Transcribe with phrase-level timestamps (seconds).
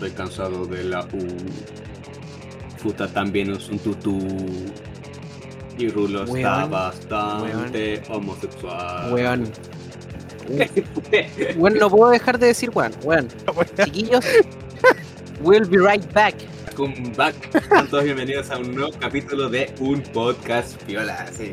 [0.00, 1.26] estoy cansado de la U.
[2.78, 4.18] Futa también es un tutú.
[5.76, 9.12] Y Rulo está bastante homosexual.
[9.12, 9.52] Weón.
[11.56, 12.92] Weón, no puedo dejar de decir weón.
[13.04, 13.28] Weón.
[13.84, 14.24] Chiquillos,
[15.42, 16.34] we'll be right back.
[16.66, 17.34] Welcome back.
[17.68, 21.26] Sean todos bienvenidos a un nuevo capítulo de un podcast piola.
[21.30, 21.52] Sí.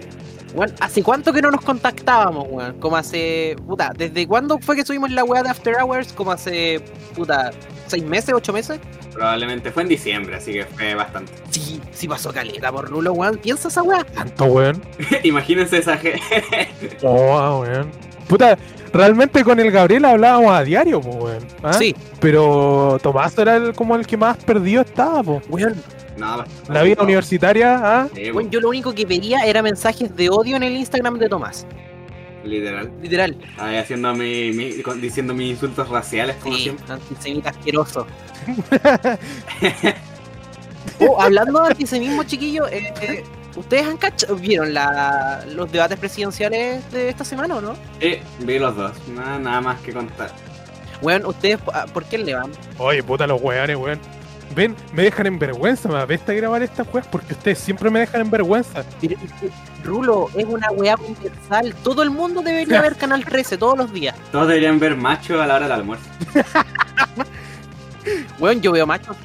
[0.55, 2.79] Weón, ¿hace cuánto que no nos contactábamos, weón?
[2.79, 3.57] Como hace.
[3.67, 6.13] Puta, ¿desde cuándo fue que subimos la weá de After Hours?
[6.13, 6.81] Como hace.
[7.13, 7.51] Puta,
[7.87, 8.79] ¿seis meses, ocho meses?
[9.13, 11.31] Probablemente fue en diciembre, así que fue bastante.
[11.49, 13.37] Sí, sí pasó caleta por Rulo, weón.
[13.37, 14.03] ¿Piensa esa weá?
[14.03, 14.81] Tanto, weón.
[15.23, 16.21] Imagínense esa gente.
[17.03, 17.89] Oh, weón.
[18.27, 18.57] Puta,
[18.93, 21.45] realmente con el Gabriel hablábamos a diario, po, weón.
[21.63, 21.73] ¿ah?
[21.73, 25.41] Sí, Pero Tomás era el, como el que más perdido estaba, po.
[25.49, 25.75] weón.
[26.17, 28.07] No, La vida universitaria, ¿ah?
[28.15, 31.29] Sí, Weón, yo lo único que veía era mensajes de odio en el Instagram de
[31.29, 31.67] Tomás.
[32.47, 32.91] Literal.
[33.01, 33.35] Literal.
[33.57, 36.93] Ahí haciendo mi, mi- diciendo mis insultos raciales, como Sí, siempre.
[36.93, 38.07] antisemita asqueroso.
[40.99, 43.23] Oh, hablando de antisemitismo, chiquillos, eh, eh,
[43.55, 47.75] ¿ustedes han cach- vieron la, los debates presidenciales de esta semana o no?
[48.01, 48.93] Sí, vi los dos.
[49.09, 50.31] Nada, nada más que contar.
[51.01, 51.59] Weón, ¿ustedes
[51.93, 52.51] por qué le van?
[52.79, 53.99] Oye, puta, los weones, weón.
[54.55, 58.21] Ven, me dejan en vergüenza, me apesta grabar estas weas porque ustedes siempre me dejan
[58.21, 58.83] en vergüenza.
[59.83, 61.73] Rulo, es una weá universal.
[61.83, 64.15] Todo el mundo debería ver Canal 13 todos los días.
[64.31, 66.05] Todos deberían ver macho a la hora del almuerzo.
[68.39, 69.15] Weón, yo veo machos.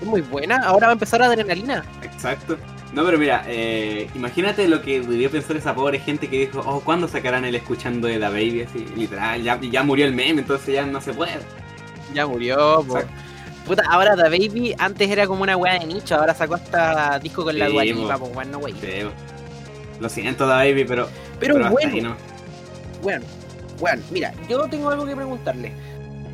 [0.00, 0.58] Es muy buena.
[0.64, 1.84] Ahora va a empezar adrenalina.
[2.02, 2.56] Exacto.
[2.92, 6.80] No, pero mira, eh, imagínate lo que debió pensar esa pobre gente que dijo, oh,
[6.80, 8.62] ¿cuándo sacarán el escuchando de la baby?
[8.62, 11.38] Así, literal, ya, ya murió el meme, entonces ya no se puede.
[12.14, 12.98] Ya murió, po.
[12.98, 13.25] Exacto.
[13.66, 17.42] Puta, ahora The Baby antes era como una weá de nicho, ahora sacó hasta disco
[17.44, 18.26] con la Sí, Dualipa, po.
[18.26, 18.74] pues weón, no wey.
[18.80, 19.08] Sí.
[20.00, 21.08] Lo siento, da baby, pero,
[21.40, 22.16] Pero, pero bueno, ahí no.
[23.02, 23.24] bueno,
[23.80, 25.72] bueno, mira, yo tengo algo que preguntarle.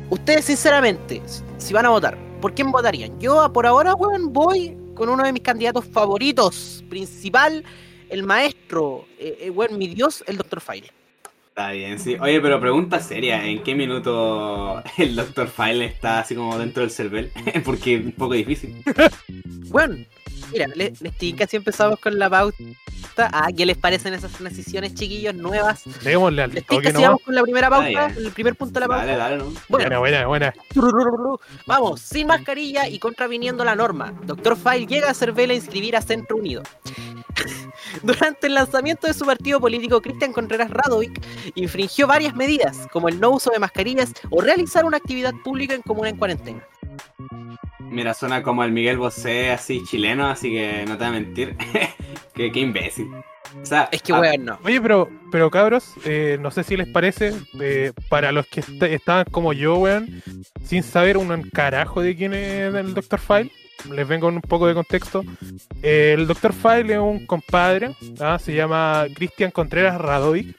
[0.09, 1.21] Ustedes, sinceramente,
[1.57, 3.19] si van a votar, ¿por quién votarían?
[3.19, 7.63] Yo, por ahora, weón, voy con uno de mis candidatos favoritos, principal,
[8.09, 10.61] el maestro, eh, eh, weón, mi dios, el Dr.
[10.61, 10.91] File.
[11.53, 12.17] Está bien, sí.
[12.19, 15.47] Oye, pero pregunta seria, ¿en qué minuto el Dr.
[15.47, 17.31] File está así como dentro del cervel?
[17.63, 18.83] Porque es un poco difícil.
[19.69, 19.97] Bueno,
[20.53, 22.57] mira, les, les tinca si empezamos con la pauta.
[23.17, 25.83] Ah, ¿qué les parecen esas transiciones, chiquillos, nuevas?
[26.03, 27.09] Démosle al Les toque tinca si nomás.
[27.09, 29.05] vamos con la primera pauta, Ah, el primer punto de la pauta.
[29.05, 29.43] Dale, dale, ¿no?
[29.67, 30.53] Bueno, Buena, buena, buena.
[31.67, 34.13] Vamos, sin mascarilla y contraviniendo la norma.
[34.23, 34.55] Dr.
[34.55, 36.63] File llega a Cervela a inscribir a Centro Unido.
[38.03, 41.21] Durante el lanzamiento de su partido político, Cristian Contreras Radovic
[41.55, 45.81] infringió varias medidas, como el no uso de mascarillas o realizar una actividad pública en
[45.81, 46.63] comuna en cuarentena.
[47.93, 51.55] Mira, suena como el Miguel Bosé así chileno, así que no te voy a mentir.
[52.33, 53.07] qué, qué imbécil.
[53.61, 54.59] O sea, Es que, ah, weón, no.
[54.63, 58.81] Oye, pero, pero cabros, eh, no sé si les parece, eh, para los que est-
[58.81, 60.23] estaban como yo, weón,
[60.63, 63.19] sin saber un carajo de quién es el Dr.
[63.19, 63.51] File,
[63.91, 65.23] les vengo con un poco de contexto.
[65.83, 66.51] Eh, el Dr.
[66.51, 68.39] File es un compadre, ¿ah?
[68.39, 70.55] se llama Cristian Contreras Radovic.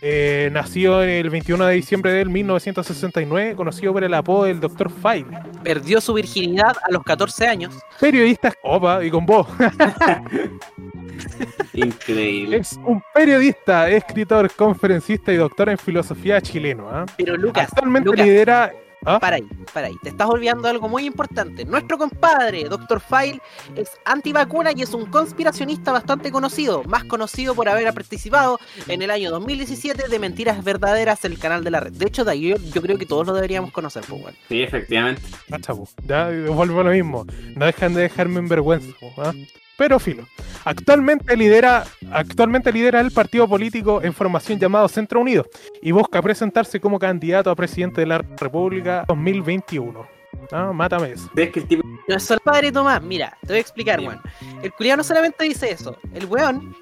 [0.00, 4.90] Eh, nació el 21 de diciembre del 1969, conocido por el apodo del Dr.
[4.90, 5.26] File.
[5.62, 7.74] Perdió su virginidad a los 14 años.
[8.00, 9.46] Periodista, opa, y con vos.
[11.72, 12.58] increíble.
[12.58, 16.88] Es un periodista, escritor, conferencista y doctor en filosofía chileno.
[16.90, 17.06] ¿ah?
[17.16, 18.72] Pero Lucas, Actualmente Lucas, lidera.
[19.04, 19.18] ¿Ah?
[19.18, 19.96] para ahí, para ahí.
[20.02, 21.64] Te estás olvidando algo muy importante.
[21.64, 23.00] Nuestro compadre, Dr.
[23.00, 23.40] File,
[23.76, 29.10] es antivacuna y es un conspiracionista bastante conocido, más conocido por haber participado en el
[29.10, 31.92] año 2017 de Mentiras Verdaderas, el canal de la red.
[31.92, 34.34] De hecho, de ahí yo, yo creo que todos lo deberíamos conocer, pues, weón.
[34.48, 35.22] Sí, efectivamente.
[35.50, 37.26] Ah, chavo, ya vuelvo a lo mismo.
[37.54, 38.88] No dejan de dejarme en vergüenza.
[39.18, 39.32] ¿ah?
[39.78, 40.26] Pero filo.
[40.64, 45.46] Actualmente lidera, actualmente lidera el partido político en formación llamado Centro Unido
[45.80, 50.04] y busca presentarse como candidato a presidente de la República 2021.
[50.52, 51.30] Ah, mátame eso.
[51.32, 54.20] ¿Ves que el tipo Nuestro padre Tomás, mira, te voy a explicar, weón.
[54.62, 56.74] El culiao no solamente dice eso, el weón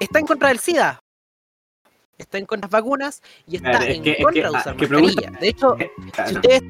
[0.00, 1.00] está en contra del SIDA.
[2.16, 4.46] Está en contra de las vacunas y está es en que- es contra que- de
[4.56, 5.40] ah, usar que pregunta- mascarilla.
[5.40, 5.90] De hecho, Eh,
[6.28, 6.62] si ustedes,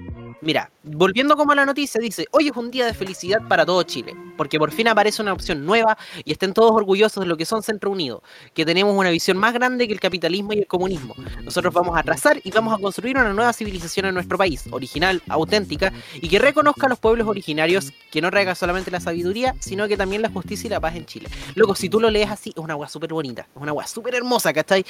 [0.45, 3.83] mira, volviendo como a la noticia, dice, hoy es un día de felicidad para todo
[3.83, 7.47] Chile, porque por fin aparece una opción nueva y estén todos orgullosos de lo que
[7.47, 11.15] son Centro Unido, que tenemos una visión más grande que el capitalismo y el comunismo.
[11.43, 15.23] Nosotros vamos a trazar y vamos a construir una nueva civilización en nuestro país, original,
[15.29, 19.89] auténtica, y que reconozca a los pueblos originarios, que no traiga solamente la sabiduría, sino
[19.89, 21.29] que también la justicia y la paz en Chile.
[21.55, 24.15] Loco, si tú lo lees así, es una weá súper bonita, es una weá súper
[24.15, 24.85] hermosa, ¿cachai?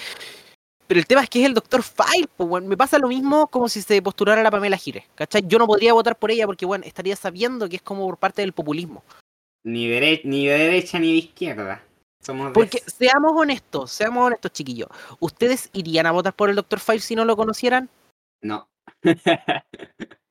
[0.86, 1.82] Pero el tema es que es el Dr.
[1.82, 2.62] File, pues.
[2.64, 5.42] Me pasa lo mismo como si se postulara la Pamela Gire, ¿cachai?
[5.46, 8.42] Yo no podría votar por ella porque, bueno, estaría sabiendo que es como por parte
[8.42, 9.02] del populismo.
[9.64, 11.82] Ni, dere- ni de derecha ni de izquierda.
[12.22, 14.88] Somos de- Porque, seamos honestos, seamos honestos, chiquillos.
[15.20, 16.81] ¿Ustedes irían a votar por el Dr.
[16.81, 17.88] File si no lo conocieran?
[18.42, 18.69] No.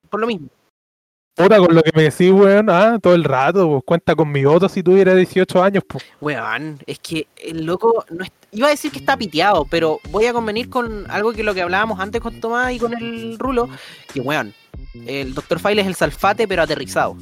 [0.09, 0.49] Por lo mismo.
[1.35, 4.45] Puta, con lo que me decís, weón, ah, todo el rato, pues cuenta con mi
[4.45, 6.03] voto si tuviera 18 años, pues.
[6.21, 10.27] Weón, es que el loco no es- iba a decir que está piteado, pero voy
[10.27, 13.67] a convenir con algo que lo que hablábamos antes con Tomás y con el Rulo,
[14.13, 14.53] que weón,
[15.07, 15.59] el Dr.
[15.59, 17.17] File es el salfate pero aterrizado.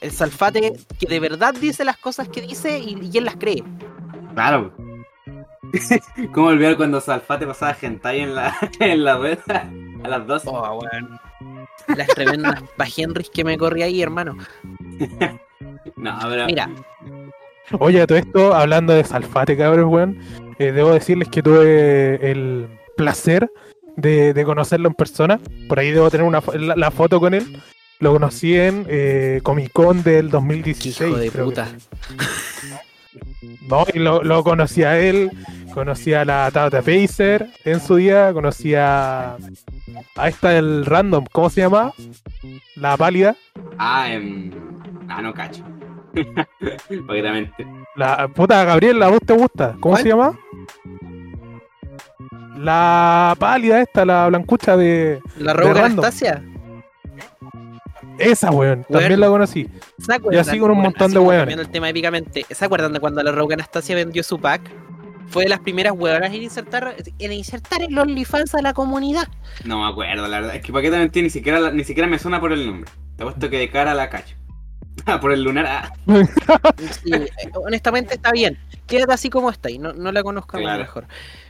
[0.00, 3.62] El salfate que de verdad dice las cosas que dice y, y él las cree.
[4.34, 4.74] Claro.
[6.34, 9.70] ¿Cómo olvidar cuando Salfate pasaba hentai en la, en la rueda?
[10.04, 10.42] A las dos.
[10.46, 11.18] Oh, weón.
[11.88, 14.36] Las tremendas pajenris que me corrí ahí, hermano.
[15.96, 16.46] No, pero.
[16.46, 16.68] Mira,
[17.78, 20.18] Oye, a todo esto, hablando de Salfate, cabrón, weón,
[20.58, 23.50] eh, debo decirles que tuve el placer
[23.96, 25.40] de, de conocerlo en persona.
[25.68, 27.62] Por ahí debo tener una, la, la foto con él.
[28.00, 31.08] Lo conocí en eh, Comic Con del 2016.
[31.08, 31.68] hijo de puta.
[33.68, 35.30] No, y lo, lo conocí a él,
[35.72, 39.36] conocí a la Tata Pacer en su día, conocí a.
[40.16, 41.92] A esta del random, ¿cómo se llama?
[42.76, 43.36] La pálida.
[43.78, 44.50] Ah, em,
[45.08, 45.64] ah, no cacho.
[46.88, 47.66] Completamente.
[47.96, 49.76] La puta Gabriel, ¿la voz te gusta?
[49.80, 50.02] ¿Cómo ¿Cuál?
[50.02, 50.38] se llama?
[52.58, 55.20] La pálida esta, la blancucha de.
[55.38, 55.84] La random.
[55.84, 56.42] Anastasia.
[58.18, 58.84] Esa, weón.
[58.84, 59.20] También Weón.
[59.20, 59.68] la conocí.
[59.98, 60.40] ¿Se acuerdan?
[60.40, 62.46] así con un montón de el tema épicamente.
[62.48, 64.70] ¿Se acuerdan de cuando la Roca Anastasia vendió su pack?
[65.32, 69.26] Fue de las primeras huevonas en insertar, en insertar en los OnlyFans a la comunidad.
[69.64, 70.56] No me acuerdo, la verdad.
[70.56, 72.90] Es que paquetamente ni siquiera, ni siquiera me suena por el nombre.
[73.16, 74.36] Te he puesto que de cara la cacho.
[75.06, 75.66] Ah, por el lunar.
[75.66, 75.92] Ah,
[77.02, 78.58] Sí, eh, honestamente está bien.
[78.86, 80.80] Quédate así como está y no, no la conozco Claro.
[80.80, 81.06] mejor.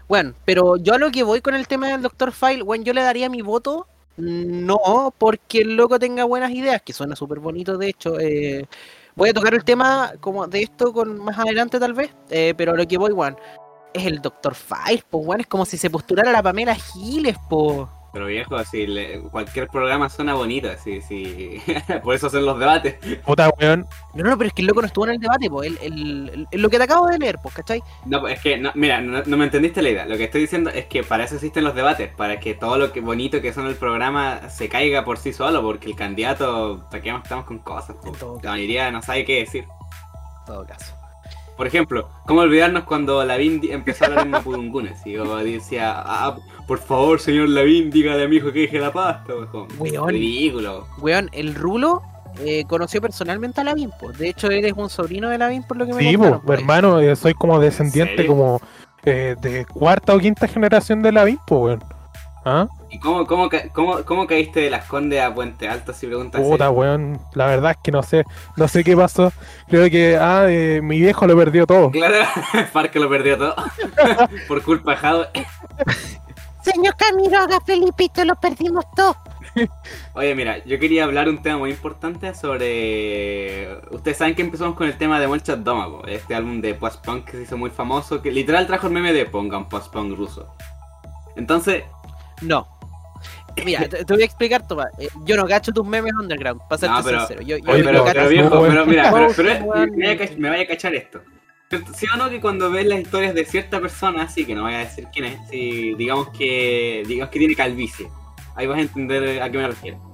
[0.08, 2.30] Bueno, pero yo a lo que voy con el tema del Dr.
[2.32, 3.88] File, bueno, yo le daría mi voto.
[4.16, 8.18] No, porque el loco tenga buenas ideas, que suena súper bonito, de hecho.
[8.20, 8.66] eh,
[9.16, 12.72] voy a tocar el tema como de esto con más adelante tal vez, eh, pero
[12.72, 13.36] a lo que voy, Juan,
[13.94, 14.54] es el Dr.
[14.54, 17.88] File, pues, Juan, es como si se postulara la Pamela Giles, pues.
[18.12, 21.60] pero viejo, así, le- cualquier programa suena bonito, así, sí.
[22.04, 22.96] por eso hacen los debates.
[23.24, 23.86] Puta, weón.
[24.14, 26.46] No, no, pero es que el loco no estuvo en el debate, pues, el, el-
[26.50, 27.82] el- lo que te acabo de leer, pues, ¿cachai?
[28.04, 30.04] No, pues, es que, no, mira, no, no me entendiste la idea.
[30.06, 32.92] Lo que estoy diciendo es que para eso existen los debates, para que todo lo
[32.92, 37.02] que bonito que son el programa se caiga por sí solo, porque el candidato, ¿para
[37.02, 37.96] qué más estamos con cosas?
[37.96, 38.08] po?
[38.08, 39.64] En todo La mayoría no sabe qué decir.
[39.64, 40.94] En todo caso.
[41.56, 44.88] Por ejemplo, ¿cómo olvidarnos cuando Lavín empezó a hablar en Mapudungun?
[44.88, 48.92] Así, o decía, ah, por favor, señor Lavín, dígale a mi hijo que deje la
[48.92, 49.32] pasta.
[49.50, 50.08] como, Weón.
[50.08, 50.86] Ridículo.
[50.98, 52.02] Weón, el Rulo
[52.40, 54.18] eh, conoció personalmente a Lavín, pues.
[54.18, 57.14] De hecho, eres un sobrino de Lavín, por lo que me Sí, contaron hermano, eh,
[57.16, 58.60] soy como descendiente, como
[59.04, 61.84] eh, de cuarta o quinta generación de la Bimpo, weón.
[62.44, 62.66] ¿Ah?
[62.92, 66.42] ¿Y cómo, cómo, cómo, cómo caíste de las Condes a Puente Alto si preguntas?
[66.42, 67.18] Puta, weón.
[67.32, 68.24] La verdad es que no sé,
[68.56, 69.32] no sé qué pasó.
[69.68, 71.90] Creo que, ah, eh, mi viejo lo perdió todo.
[71.90, 72.16] Claro,
[72.72, 73.56] Farca lo perdió todo.
[74.46, 75.26] por culpa de Jado.
[76.60, 79.16] Señor Camiroga, Felipito, lo perdimos todo.
[80.12, 83.74] Oye, mira, yo quería hablar un tema muy importante sobre.
[83.90, 87.24] Ustedes saben que empezamos con el tema de Molchat Doma, po, este álbum de post-punk
[87.24, 90.54] que se hizo muy famoso, que literal trajo el meme de pongan post-punk ruso.
[91.36, 91.84] Entonces,
[92.42, 92.71] No.
[93.64, 94.88] Mira, te, te voy a explicar, Tomás.
[94.98, 97.42] Eh, yo no cacho tus memes underground, para serte No, pero- sincero.
[97.42, 99.66] Yo, yo Oye, pero, pero viejo, pero mira, pero, me,
[99.96, 101.20] vaya a cach- me vaya a cachar esto.
[101.96, 104.74] ¿Sí o no que cuando ves las historias de cierta persona, así que no voy
[104.74, 108.08] a decir quién es, si digamos que digamos que tiene calvicie,
[108.56, 110.11] ahí vas a entender a qué me refiero.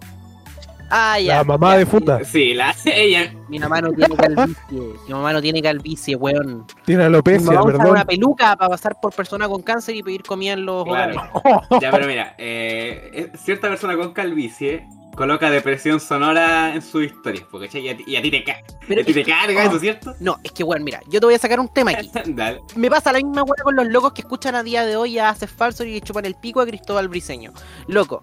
[0.90, 1.37] Ah, ya.
[1.37, 2.25] La mamá ya, de Futa.
[2.25, 3.33] Sí, la ella.
[3.33, 4.57] Mi, mi mamá no tiene calvicie.
[4.71, 6.66] Mi mamá no tiene calvicie, weón.
[6.85, 7.90] Tiene Mi alopecia, mamá usa perdón.
[7.92, 11.21] una peluca para pasar por persona con cáncer y pedir comida en los Claro.
[11.35, 11.68] hogares.
[11.80, 17.66] Ya, pero mira, eh, cierta persona con calvicie coloca depresión sonora en sus historias, porque
[17.80, 20.14] y a ti, y a ti te, ca- Pero a ti te carga eso, ¿cierto?
[20.21, 22.09] No, es que, weón, mira, yo te voy a sacar un tema aquí.
[22.28, 22.61] Dale.
[22.76, 25.30] Me pasa la misma weá con los locos que escuchan a día de hoy a
[25.30, 27.52] Haces Falso y chupan el pico a Cristóbal Briseño.
[27.88, 28.23] Loco,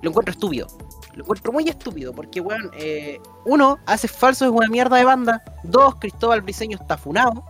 [0.00, 0.66] lo encuentro estúpido.
[1.14, 5.42] Lo encuentro muy estúpido porque, weón, eh, uno, Haces Falso es una mierda de banda.
[5.64, 7.44] Dos, Cristóbal Briseño está funado.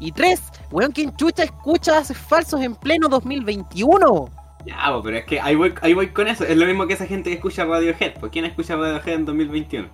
[0.00, 4.28] Y tres, weón, ¿quién chucha escucha Haces Falsos en pleno 2021?
[4.64, 6.44] Ya, pero es que ahí voy, ahí voy con eso.
[6.44, 8.14] Es lo mismo que esa gente que escucha Radiohead.
[8.14, 9.88] ¿Por quién escucha Radiohead en 2021?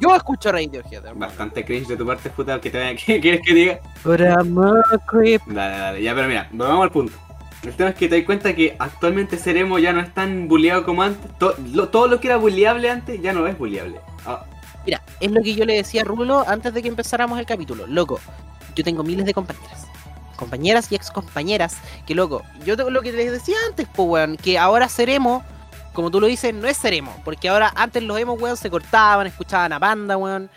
[0.00, 1.26] Yo escucho Radiohead, hermano.
[1.26, 3.80] Bastante cringe de tu parte, puta, que te vaya, ¿qué quieres que diga?
[4.04, 5.42] But I'm a creep.
[5.46, 7.12] Dale, dale, ya, pero mira, volvamos al punto.
[7.62, 10.84] El tema es que te das cuenta que actualmente Seremo ya no es tan bulleado
[10.84, 11.30] como antes.
[11.38, 14.00] To- lo- todo lo que era bulleable antes ya no es bulleable.
[14.26, 14.44] Ah,
[14.86, 17.86] Mira, es lo que yo le decía a Rulo antes de que empezáramos el capítulo.
[17.86, 18.18] Loco,
[18.74, 19.86] yo tengo miles de compañeras.
[20.36, 21.76] Compañeras y ex compañeras.
[22.06, 25.42] Que loco, yo tengo lo que les decía antes, pues weón, que ahora seremos,
[25.92, 27.14] como tú lo dices, no es seremos.
[27.26, 30.48] Porque ahora antes los emos, weón, se cortaban, escuchaban a banda, weón.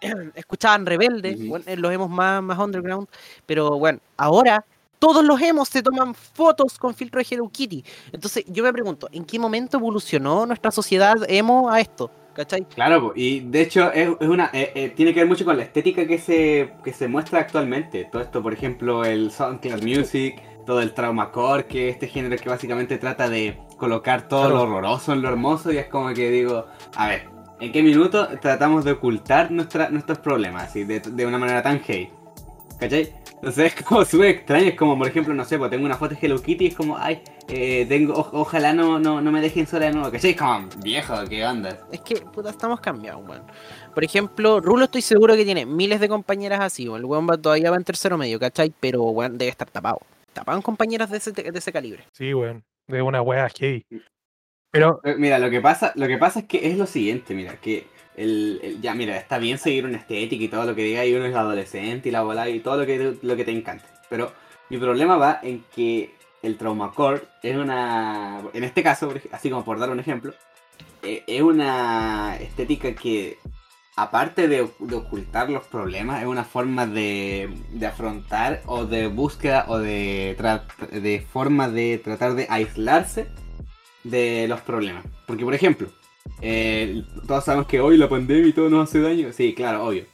[0.34, 1.52] Escuchaban rebeldes, Ujú.
[1.52, 3.06] weón, eh, los hemos más, más underground.
[3.46, 4.64] Pero bueno, ahora
[5.00, 7.84] todos los emos se toman fotos con filtro de Hello Kitty.
[8.12, 12.12] Entonces yo me pregunto, ¿en qué momento evolucionó nuestra sociedad emo a esto?
[12.34, 12.64] ¿cachai?
[12.74, 15.64] Claro, y de hecho es, es una eh, eh, tiene que ver mucho con la
[15.64, 18.04] estética que se, que se muestra actualmente.
[18.04, 22.48] Todo esto, por ejemplo, el SoundCloud Music, todo el traumacore, que es este género que
[22.48, 24.56] básicamente trata de colocar todo Claro.
[24.56, 27.28] lo horroroso en lo hermoso y es como que digo, a ver,
[27.58, 31.80] ¿en qué minuto tratamos de ocultar nuestra, nuestros problemas así, de, de una manera tan
[31.86, 32.10] gay?
[32.78, 33.19] ¿Cachai?
[33.42, 36.14] Entonces es como súper extraño, es como por ejemplo, no sé, pues tengo una foto
[36.14, 39.40] de Hello Kitty y es como, ay, eh, tengo, o- ojalá no, no, no me
[39.40, 40.32] dejen sola de nuevo, ¿cachai?
[40.32, 41.78] Es como, viejo, ¿qué onda?
[41.90, 43.42] Es que, puta, estamos cambiados, weón.
[43.94, 47.00] Por ejemplo, Rulo estoy seguro que tiene miles de compañeras así, weón.
[47.00, 48.72] El weón va, todavía va en tercero medio, ¿cachai?
[48.78, 50.00] Pero, weón, debe estar tapado.
[50.34, 52.04] Tapado en compañeras de ese, de ese calibre.
[52.12, 52.62] Sí, weón.
[52.86, 53.84] De una wea gay.
[54.70, 57.56] Pero, Eh, Mira, lo que pasa, lo que pasa es que es lo siguiente, mira,
[57.56, 57.86] que
[58.16, 61.26] el, ya mira, está bien seguir una estética y todo lo que diga y uno
[61.26, 63.84] es adolescente y la bola y todo lo que lo que te encante.
[64.08, 64.32] Pero
[64.68, 69.78] mi problema va en que el traumacore es una en este caso, así como por
[69.78, 70.34] dar un ejemplo,
[71.02, 73.38] eh, es una estética que
[73.96, 79.66] aparte de, de ocultar los problemas, es una forma de, de afrontar o de búsqueda
[79.68, 80.36] o de,
[80.90, 83.28] de forma de tratar de aislarse
[84.04, 85.04] de los problemas.
[85.26, 85.88] Porque, por ejemplo,
[86.40, 89.32] eh, todos sabemos que hoy la pandemia y todo nos hace daño.
[89.32, 90.04] Sí, claro, obvio.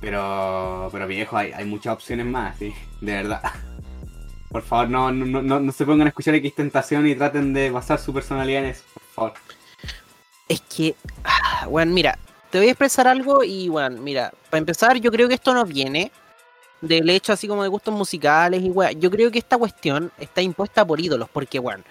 [0.00, 3.42] Pero, pero viejo, hay, hay muchas opciones más, sí, de verdad.
[4.50, 7.70] Por favor, no, no, no, no- se pongan a escuchar X Tentación y traten de
[7.70, 9.32] basar su personalidad en eso, por favor.
[10.48, 12.18] Es que, ah, weón, mira,
[12.50, 15.64] te voy a expresar algo y, weón, mira, para empezar, yo creo que esto no
[15.64, 16.10] viene
[16.80, 20.42] del hecho así como de gustos musicales y, weón, yo creo que esta cuestión está
[20.42, 21.84] impuesta por ídolos, porque, weón,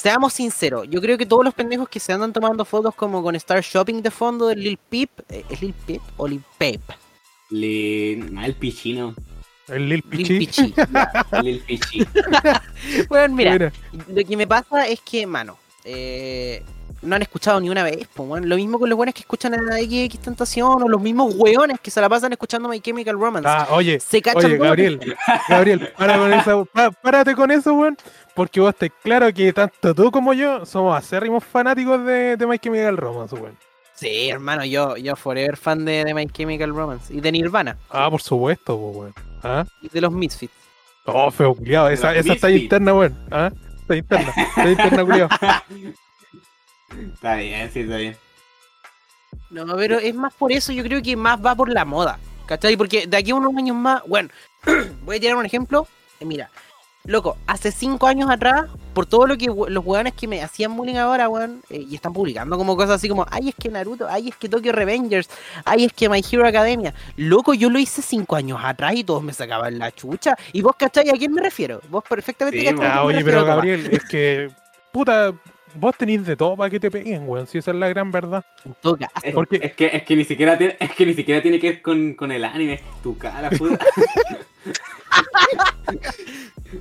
[0.00, 3.36] seamos sinceros, yo creo que todos los pendejos que se andan tomando fotos como con
[3.36, 6.80] Star Shopping de fondo de Lil Peep, eh, ¿es Lil Peep o Lil Peep?
[7.50, 9.14] Lil, ah, el pichino.
[9.68, 10.38] el Lil Lil Pichi.
[10.38, 10.74] Pichi.
[11.42, 12.06] Lil Pichi.
[13.10, 13.72] Weón, mira, Mira,
[14.08, 16.62] Lo que me pasa es que, mano, eh,
[17.02, 18.48] no han escuchado ni una vez, pues, weón.
[18.48, 21.90] Lo mismo con los buenos que escuchan a XX Tentación o los mismos weones que
[21.90, 23.48] se la pasan escuchando My Chemical Romance.
[23.48, 24.58] Ah, oye, se cachan oye.
[24.58, 25.16] Gabriel,
[25.48, 27.96] Gabriel, para con eso, pa- párate con eso, weón.
[28.34, 32.58] Porque vos estás claro que tanto tú como yo somos acérrimos fanáticos de, de My
[32.58, 33.56] Chemical Romance, weón.
[33.94, 38.08] Sí, hermano, yo, yo forever fan de, de My Chemical Romance y de Nirvana Ah,
[38.10, 39.14] por supuesto, po, weón.
[39.42, 39.64] ¿Ah?
[39.82, 40.52] y de los Misfits.
[41.06, 41.88] Oh, feo, culiado.
[41.88, 43.16] Esa, esa está interna, weón.
[43.30, 43.50] ¿Ah?
[43.80, 44.32] Está interna.
[44.36, 45.28] Está interna, culiado.
[47.00, 48.16] Está bien, sí, está bien.
[49.50, 52.18] No, pero es más por eso, yo creo que más va por la moda.
[52.46, 52.76] ¿Cachai?
[52.76, 54.28] Porque de aquí a unos años más, bueno,
[55.04, 55.86] voy a tirar un ejemplo.
[56.18, 56.50] Eh, mira,
[57.04, 60.96] loco, hace cinco años atrás, por todo lo que los weones que me hacían bullying
[60.96, 64.28] ahora, weón, eh, y están publicando como cosas así como, ay, es que Naruto, ay,
[64.28, 65.30] es que Tokyo Revengers,
[65.64, 66.92] ay, es que My Hero Academia.
[67.16, 70.36] Loco, yo lo hice cinco años atrás y todos me sacaban la chucha.
[70.52, 71.80] ¿Y vos, cachai, a quién me refiero?
[71.88, 73.44] Vos perfectamente Sí, cachai Ah, oye, pero.
[73.44, 74.50] Gabriel, es que.
[74.92, 75.32] Puta,
[75.74, 77.46] vos tenés de todo para que te peguen, weón.
[77.46, 78.44] Si esa es la gran verdad.
[78.64, 79.12] En todo caso.
[79.22, 79.60] Es, ¿Por qué?
[79.62, 82.14] es que, es que ni siquiera tiene, es que ni siquiera tiene que ver con,
[82.14, 83.84] con el anime, es tu cara, puta.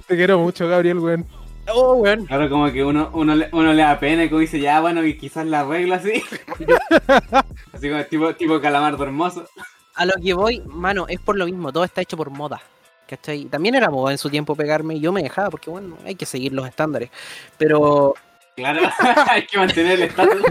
[0.08, 1.26] Te quiero mucho, Gabriel, weón.
[1.72, 2.26] Oh, weón.
[2.26, 5.04] Claro, como que uno, uno, le, uno le da pena y como dice, ya bueno,
[5.06, 6.24] y quizás la arreglo así.
[7.74, 9.46] así como tipo, tipo calamardo hermoso.
[9.96, 12.62] A lo que voy, mano, es por lo mismo, todo está hecho por moda.
[13.08, 13.46] ¿Cachai?
[13.46, 16.28] También era moda en su tiempo pegarme y yo me dejaba porque, bueno, hay que
[16.28, 17.10] seguir los estándares.
[17.58, 18.14] Pero,
[18.60, 18.82] Claro,
[19.30, 20.42] hay que mantener el estatus.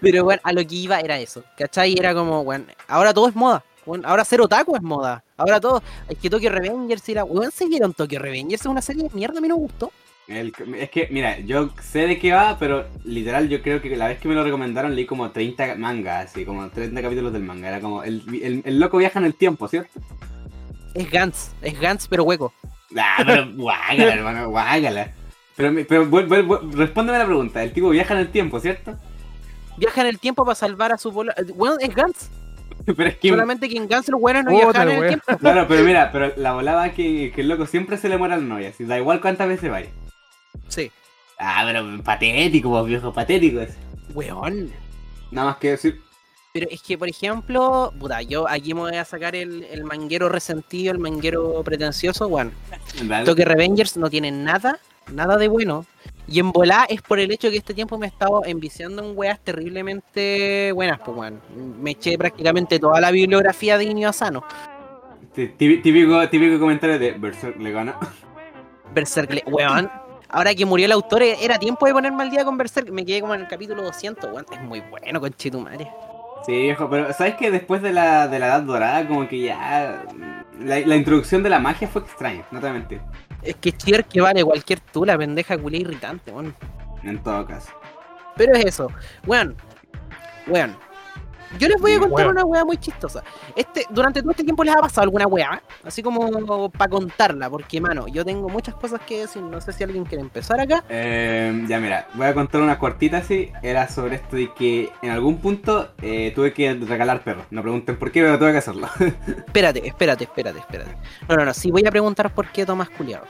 [0.00, 1.42] pero bueno, a lo que iba era eso.
[1.58, 1.94] ¿Cachai?
[1.98, 3.64] Era como, bueno, ahora todo es moda.
[3.84, 5.24] Bueno, ahora ser otaku es moda.
[5.36, 7.24] Ahora todo, es que Tokyo Revengers y la.
[7.24, 8.60] Weón, ¿se vieron Tokyo Revengers?
[8.62, 9.90] Es una serie de mierda, a mí no me gustó.
[10.28, 14.06] El- es que, mira, yo sé de qué va, pero literal yo creo que la
[14.06, 17.68] vez que me lo recomendaron leí como 30 mangas, así, como 30 capítulos del manga.
[17.68, 19.90] Era como, el, el, el loco viaja en el tiempo, ¿cierto?
[20.94, 22.52] Es Gantz, es Gantz, pero hueco.
[22.96, 25.12] Ah, pero guágala, hermano, guágala.
[25.62, 28.96] Pero, me- pero vuel- vuel- respóndeme la pregunta, el tipo viaja en el tiempo, ¿cierto?
[29.76, 31.32] Viaja en el tiempo para salvar a su bola.
[31.54, 32.30] Weón, es Gantz.
[32.84, 33.28] Pero es que...
[33.28, 35.24] Solamente que en Gantz los buenos no viajan en el tiempo.
[35.38, 38.48] Claro, pero mira, pero la volaba que, que el loco siempre se le muere al
[38.48, 39.88] novia, así, da igual cuántas veces vaya.
[40.66, 40.90] Sí.
[41.38, 43.76] Ah, pero patético, vos, viejo, patético ese.
[44.14, 44.72] Weón.
[45.30, 46.00] Nada más que decir.
[46.52, 50.28] Pero es que, por ejemplo, puta, yo aquí me voy a sacar el, el manguero
[50.28, 52.52] resentido, el manguero pretencioso, weón.
[53.24, 54.78] Toque Revengers no tiene nada,
[55.10, 55.84] nada de bueno.
[56.28, 59.16] Y en volá es por el hecho que este tiempo me he estado enviciando en
[59.18, 61.40] weas terriblemente buenas, pues weón.
[61.80, 64.44] Me eché prácticamente toda la bibliografía de Inio Asano.
[65.34, 67.96] Tí- Típico, típico comentario de Berserk le gana.
[68.94, 69.90] Berserk, le- weón.
[70.28, 72.88] Ahora que murió el autor, era tiempo de ponerme al día con Berserk.
[72.90, 74.46] Me quedé como en el capítulo 200, weón.
[74.50, 75.88] Es muy bueno, con Chitumare.
[76.46, 80.02] Sí, viejo, pero ¿sabes que después de la, de la Edad Dorada, como que ya.
[80.60, 83.00] La, la introducción de la magia fue extraña, no te voy a mentir.
[83.42, 86.54] Es que Chier que vale cualquier tula, pendeja culia irritante, weón.
[87.02, 87.70] En todo caso.
[88.36, 88.88] Pero es eso.
[89.26, 89.56] Weón.
[90.46, 90.76] Weón.
[91.58, 93.22] Yo les voy a contar una weá muy chistosa.
[93.54, 97.80] Este, durante todo este tiempo les ha pasado alguna weá, así como para contarla, porque
[97.80, 99.42] mano, yo tengo muchas cosas que decir.
[99.42, 100.84] No sé si alguien quiere empezar acá.
[100.88, 103.50] Eh, ya mira, voy a contar una cortita así.
[103.62, 107.46] Era sobre esto de que en algún punto eh, tuve que regalar perros.
[107.50, 108.88] No pregunten por qué, pero tuve que hacerlo.
[109.46, 110.96] Espérate, espérate, espérate, espérate.
[111.28, 113.24] No, no, no, sí voy a preguntar por qué Tomás Culiado.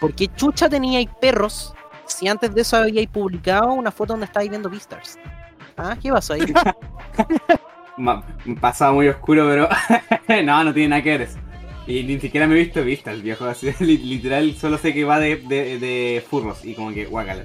[0.00, 1.74] ¿Por qué chucha teníais perros
[2.06, 5.18] si antes de eso habíais publicado una foto donde estabais viendo Beastars?
[5.82, 6.40] Ah, ¿qué pasó ahí?
[8.60, 9.68] Pasado muy oscuro, pero
[10.44, 11.38] no, no tiene nada que ver eso.
[11.86, 15.18] Y ni siquiera me he visto vista el viejo, así literal solo sé que va
[15.18, 17.44] de, de, de furros y como que guácala.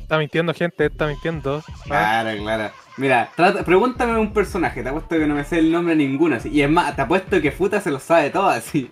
[0.00, 1.62] Está mintiendo, gente, está mintiendo.
[1.84, 2.72] Claro, claro.
[2.96, 6.36] Mira, trata- pregúntame un personaje, te apuesto que no me sé el nombre de ninguno,
[6.36, 6.48] así.
[6.50, 8.90] Y es más, te apuesto que Futa se lo sabe todo, así.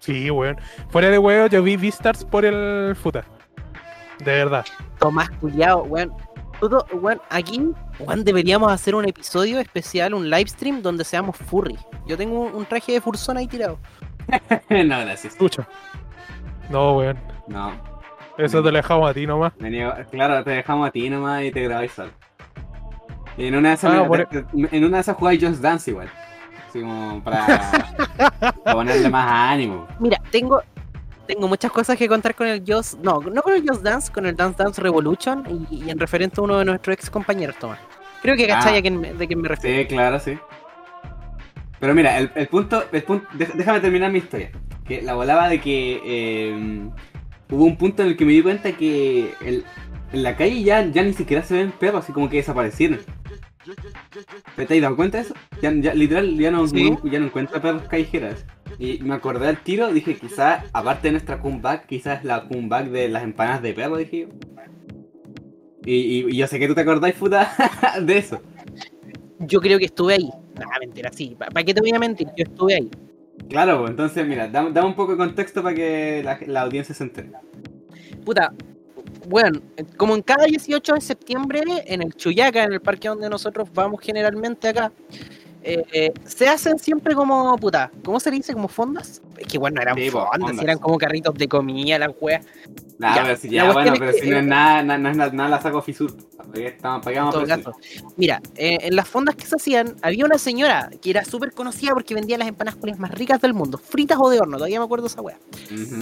[0.00, 0.56] Sí, weón.
[0.90, 3.24] Fuera de huevo, yo vi Beastars por el Futa.
[4.18, 4.66] De verdad.
[4.98, 6.12] Tomás Culiado, weón.
[7.30, 7.60] Aquí,
[7.98, 11.76] weón, deberíamos hacer un episodio especial, un live stream donde seamos furry.
[12.06, 13.78] Yo tengo un, un traje de fursona ahí tirado.
[14.70, 15.24] no, gracias.
[15.32, 15.66] Escucha.
[16.70, 17.18] No, weón.
[17.48, 17.72] No,
[18.38, 19.52] Eso te lo dejamos a ti nomás.
[19.58, 22.10] me niego- claro, te dejamos a ti nomás y te grabáis solo.
[23.36, 24.44] Y en una de esas, Ah, me- por- te-
[24.76, 26.08] en una de esas jugáis Just Dance igual.
[26.68, 27.44] Así como para,
[28.64, 29.86] para ponerle más ánimo.
[29.98, 30.62] Mira, tengo,
[31.34, 34.26] tengo muchas cosas que contar con el Just, no, no con el Just Dance, con
[34.26, 37.78] el Dance Dance Revolution y, y en referente a uno de nuestros ex compañeros, Tomás.
[38.20, 38.78] Creo que cachai Ah.
[38.78, 39.80] a quién me- de quién me refiero.
[39.80, 40.38] Sí, claro, sí.
[41.80, 44.50] Pero mira, el, el punto, el punto, déjame terminar mi historia.
[44.84, 46.88] Que la volaba de que eh,
[47.50, 49.64] hubo un punto en el que me di cuenta que el-
[50.12, 53.00] en la calle ya, ya ni siquiera se ven perros, así como que desaparecieron.
[54.56, 55.34] ¿Te has dado cuenta de eso?
[55.62, 56.90] Ya, ya- literal, ya no, Sí.
[56.90, 58.44] no- ya no encuentro perros callejeras.
[58.78, 63.08] Y me acordé al tiro, dije, quizás, aparte de nuestra comeback, quizás la comeback de
[63.08, 64.28] las empanadas de perro, dije yo.
[65.84, 67.52] Y, y- y yo sé que tú te acordáis, puta,
[68.02, 68.40] de eso.
[69.40, 70.30] Yo creo que estuve ahí.
[70.58, 71.34] Nah, mentira, sí.
[71.38, 72.28] ¿Para qué te voy a mentir?
[72.36, 72.90] Yo estuve ahí.
[73.48, 76.94] Claro, pues, entonces mira, dame, dame un poco de contexto para que la, la audiencia
[76.94, 77.30] se entere.
[78.24, 78.52] Puta,
[79.28, 79.60] bueno,
[79.96, 84.00] como en cada 18 de septiembre, en el Chuyaca, en el parque donde nosotros vamos
[84.00, 84.92] generalmente acá,
[85.64, 88.52] eh, eh, se hacen siempre como, puta, ¿cómo se le dice?
[88.52, 89.22] ¿Como fondas?
[89.38, 90.62] Es que bueno, eran Sí, fondas, fondas.
[90.62, 92.44] eran como carritos de comida, las weas.
[92.98, 94.98] Nah, Ya, pero si la ya, bueno, es pero que- si no es nada, na-
[94.98, 96.14] no es nada, nada la saco fisur.
[98.16, 101.92] Mira, eh, en las fondas que se hacían, había una señora que era súper conocida
[101.94, 104.84] porque vendía las empanadas culias más ricas del mundo, fritas o de horno, todavía me
[104.84, 105.38] acuerdo esa wea.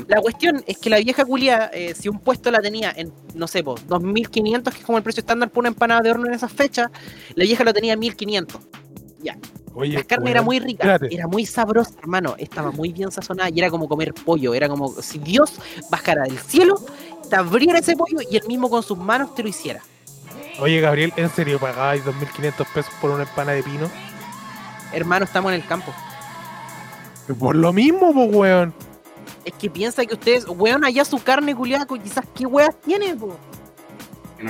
[0.09, 3.47] La cuestión es que la vieja culia, eh, si un puesto la tenía en, no
[3.47, 6.35] sé, po, 2.500, que es como el precio estándar por una empanada de horno en
[6.35, 6.91] esas fechas,
[7.35, 8.61] la vieja lo tenía en 1.500.
[9.75, 11.15] Oye, La carne era muy rica, espérate.
[11.15, 14.89] era muy sabrosa, hermano, estaba muy bien sazonada y era como comer pollo, era como
[15.01, 15.53] si Dios
[15.91, 16.75] bajara del cielo,
[17.29, 19.81] te abriera ese pollo y él mismo con sus manos te lo hiciera.
[20.59, 23.89] Oye, Gabriel, ¿en serio pagabais 2.500 pesos por una empana de pino?
[24.93, 25.93] Hermano, estamos en el campo.
[27.39, 28.75] Por lo mismo, pues, weón.
[29.45, 33.37] Es que piensa que ustedes, weón, allá su carne culiada, quizás qué weas tiene, po.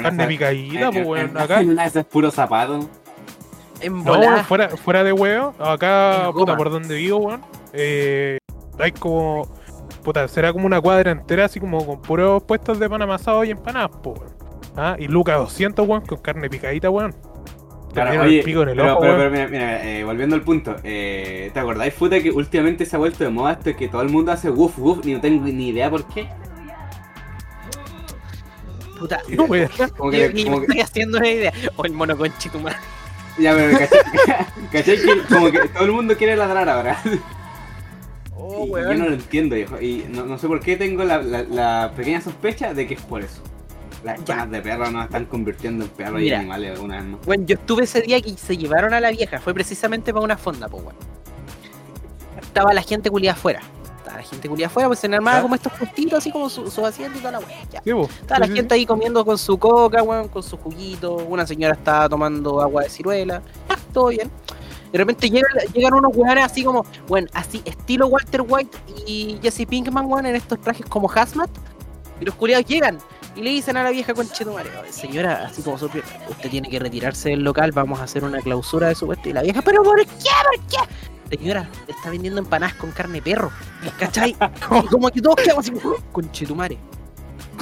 [0.02, 1.30] Carne picadita, pues, weón.
[1.30, 1.61] en- Acá.
[1.61, 2.88] En una de esas puro zapato.
[3.80, 7.40] En No, fuera, fuera de huevo, acá, puta, por donde vivo, weón,
[7.72, 8.38] eh,
[8.78, 9.48] hay como,
[10.02, 13.50] puta, será como una cuadra entera, así como con puros puestos de pan amasado y
[13.50, 14.32] empanadas, po, weón.
[14.76, 17.14] Ah, y Luca 200, weón, con carne picadita, weón.
[17.92, 20.42] Claro, oye, el pico en el pero, ojo, pero, pero mira, mira, eh, volviendo al
[20.42, 24.02] punto, eh, ¿te acordáis, Futa, que últimamente se ha vuelto de moda esto que todo
[24.02, 26.28] el mundo hace woof woof y no tengo ni idea por qué?
[28.98, 29.20] Puta.
[29.30, 29.36] No.
[29.96, 31.52] Como que, como me que- estoy haciendo una idea.
[31.76, 32.76] O el mono con chitumar.
[33.40, 33.98] Ya, pero ¿cachai?
[34.72, 34.96] ¿cachai?
[35.00, 36.98] que como que todo el mundo quiere ladrar ahora.
[38.37, 39.81] Oh, Y yo no lo entiendo, viejo.
[39.81, 43.00] Y no, no sé por qué tengo la, la- la pequeña sospecha de que es
[43.03, 43.42] por eso.
[44.03, 44.37] Las Ya.
[44.37, 47.26] canas de perro nos están convirtiendo en perros y animales alguna vez más.
[47.26, 49.38] Bueno, yo estuve ese día que se llevaron a la vieja.
[49.40, 50.96] Fue precisamente para una fonda, pues, weón.
[52.40, 53.61] Estaba la gente culiada afuera.
[54.11, 55.42] Estaba la gente culiada afuera, pues se armaba ¿Ya?
[55.42, 57.62] como estos puestitos, así como su, su asiento y toda la weá.
[57.62, 61.14] Estaba la Sí, sí, gente ahí comiendo con su coca, weón, con su juguito.
[61.16, 63.42] Una señora estaba tomando agua de ciruela.
[63.92, 64.31] Todo bien.
[64.92, 69.64] De repente llegan, llegan unos weones así como, bueno, así, estilo Walter White y Jesse
[69.68, 71.51] Pinkman, weón, en estos trajes como hazmat.
[72.20, 72.99] Y los culiados llegan
[73.37, 76.79] y le dicen a la vieja conchetumare, "Oye, señora, así como sorpresa, usted tiene que
[76.81, 79.29] retirarse del local, vamos a hacer una clausura de su puesto.
[79.29, 80.05] Y la vieja, pero ¿por qué?
[80.07, 80.77] ¿Por qué?
[81.30, 83.50] Señora, está vendiendo empanadas con carne de perro.
[83.98, 84.36] ¿Cachai?
[84.84, 85.78] Y como que todos quedamos así,
[86.12, 86.76] conchetumare.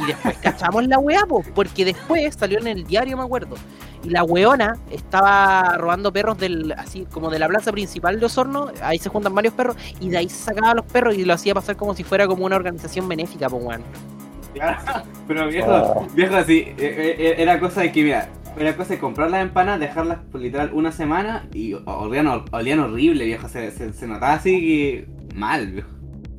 [0.01, 3.57] Y después cachamos la weá, po, porque después salió en el diario, me acuerdo.
[4.05, 8.71] Y la weona estaba robando perros del, así como de la plaza principal de Osorno,
[8.81, 11.35] ahí se juntan varios perros, y de ahí se sacaba a los perros y lo
[11.35, 13.83] hacía pasar como si fuera como una organización benéfica, pues weón.
[14.55, 14.79] Claro,
[15.29, 16.07] pero viejo, Oh.
[16.15, 18.29] viejo así, eh, eh, era cosa de que, mira,
[18.65, 23.25] la cosa es comprar las empanadas, dejarlas por literal una semana y olían, olían horrible,
[23.25, 23.49] viejo.
[23.49, 25.89] Se, se, se notaba así que mal, viejo.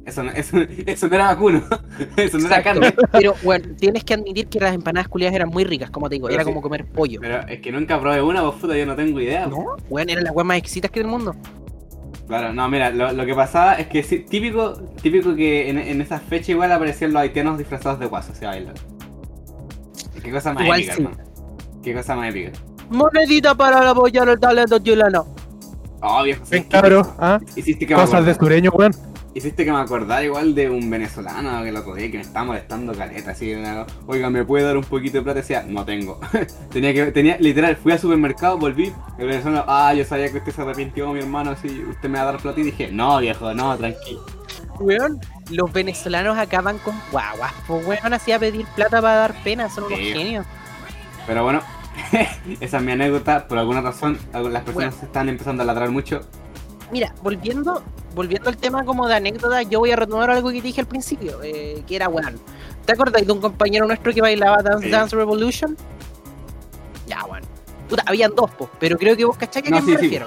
[0.05, 1.61] Eso no, eso, eso no era vacuno,
[2.17, 2.93] eso no era carne.
[3.11, 6.27] Pero, bueno, tienes que admitir que las empanadas culiadas eran muy ricas, como te digo,
[6.27, 6.49] Pero era sí.
[6.49, 7.19] como comer pollo.
[7.21, 9.45] Pero es que nunca probé una, vos puta, yo no tengo idea.
[9.45, 11.35] No, weón, eran las weas más exquisitas que del mundo.
[12.27, 16.01] Claro, no, mira, lo, lo que pasaba es que sí, típico, típico que en, en
[16.01, 18.73] esas fechas igual aparecían los haitianos disfrazados de guaso, se bailan.
[20.23, 21.07] Qué cosa más Igual épica, sí.
[21.83, 22.51] Qué cosa más épica.
[22.89, 25.27] Monedita para apoyar el talento chileno.
[26.01, 26.69] Oh, viejo, Ven, ¿sabes qué?
[26.69, 27.39] cabros, ¿ah?
[27.55, 28.93] Hiciste que me Cosas de sureño, weón.
[29.35, 32.93] Hiciste que me acordara igual de un venezolano que lo día que me estaba molestando
[32.93, 35.39] caleta, así, una- oiga, ¿me puede dar un poquito de plata?
[35.41, 36.19] Decía, no tengo.
[36.71, 40.51] tenía que, tenía, literal, fui al supermercado, volví, el venezolano, ah, yo sabía que usted
[40.53, 43.53] se arrepintió, mi hermano, si usted me va a dar plata y dije, no, viejo,
[43.53, 44.25] no, tranquilo.
[44.79, 45.19] Weón,
[45.51, 49.83] los venezolanos acaban con guaguas, pues weón, así a pedir plata para dar pena, son
[49.85, 50.11] unos Sí.
[50.13, 50.45] genios.
[51.29, 51.61] Pero bueno,
[52.59, 54.91] esa es mi anécdota, por alguna razón, las personas Bueno.
[54.91, 56.21] se están empezando a ladrar mucho.
[56.91, 57.83] Mira, volviendo,
[58.15, 61.39] volviendo al tema como de anécdota, yo voy a retomar algo que dije al principio,
[61.43, 62.39] eh, que era weón.
[62.83, 64.91] ¿Te acordáis de un compañero nuestro que bailaba Dance Sí.
[64.91, 65.77] Dance Revolution?
[67.05, 67.43] Ya, weón.
[67.87, 70.03] Puta, habían dos, po, pero creo que vos cachai a No, quién sí, me sí.
[70.05, 70.25] refiero.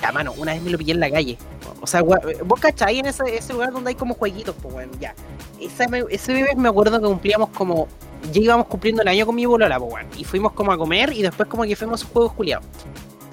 [0.00, 1.36] Ya, mano, una vez me lo pillé en la calle.
[1.80, 4.92] O sea, gua- vos cachai en ese, ese lugar donde hay como jueguitos, pues bueno,
[5.00, 5.12] ya.
[5.60, 7.88] Esa ese bebé me acuerdo que cumplíamos como.
[8.32, 10.08] Ya íbamos cumpliendo el año con mi bolola, pues bueno.
[10.16, 12.64] Y fuimos como a comer y después como que fuimos a juegos culiados.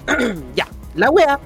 [0.54, 1.38] ya, la wea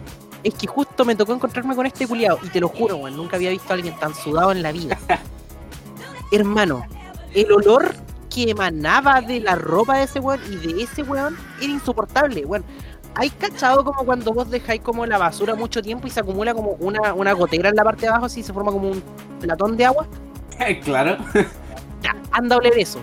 [0.42, 2.38] es que justo me tocó encontrarme con este culiado.
[2.42, 4.98] Y te lo juro, weón, nunca había visto a alguien tan sudado en la vida.
[6.32, 6.86] Hermano,
[7.34, 7.94] el olor
[8.32, 12.64] que emanaba de la ropa de ese weón y de ese weón era insoportable, weón.
[13.18, 16.72] ¿Hay cachado como cuando vos dejáis como la basura mucho tiempo y se acumula como
[16.72, 19.02] una, una gotera en la parte de abajo así se forma como un
[19.40, 20.06] platón de agua?
[20.84, 21.16] claro.
[22.02, 23.00] Ya, anda a oler eso.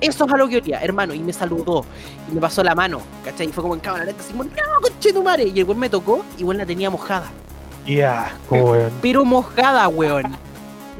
[0.00, 1.84] Eso es a lo que olía, hermano, y me saludó,
[2.30, 3.48] y me pasó la mano, ¿cachai?
[3.48, 4.50] Y fue como en cámara lenta, así como, no,
[4.82, 7.26] conchetumare, y el weón me tocó, y weón la tenía mojada.
[7.86, 8.90] Y asco, weón.
[9.00, 10.36] Pero mojada, weón.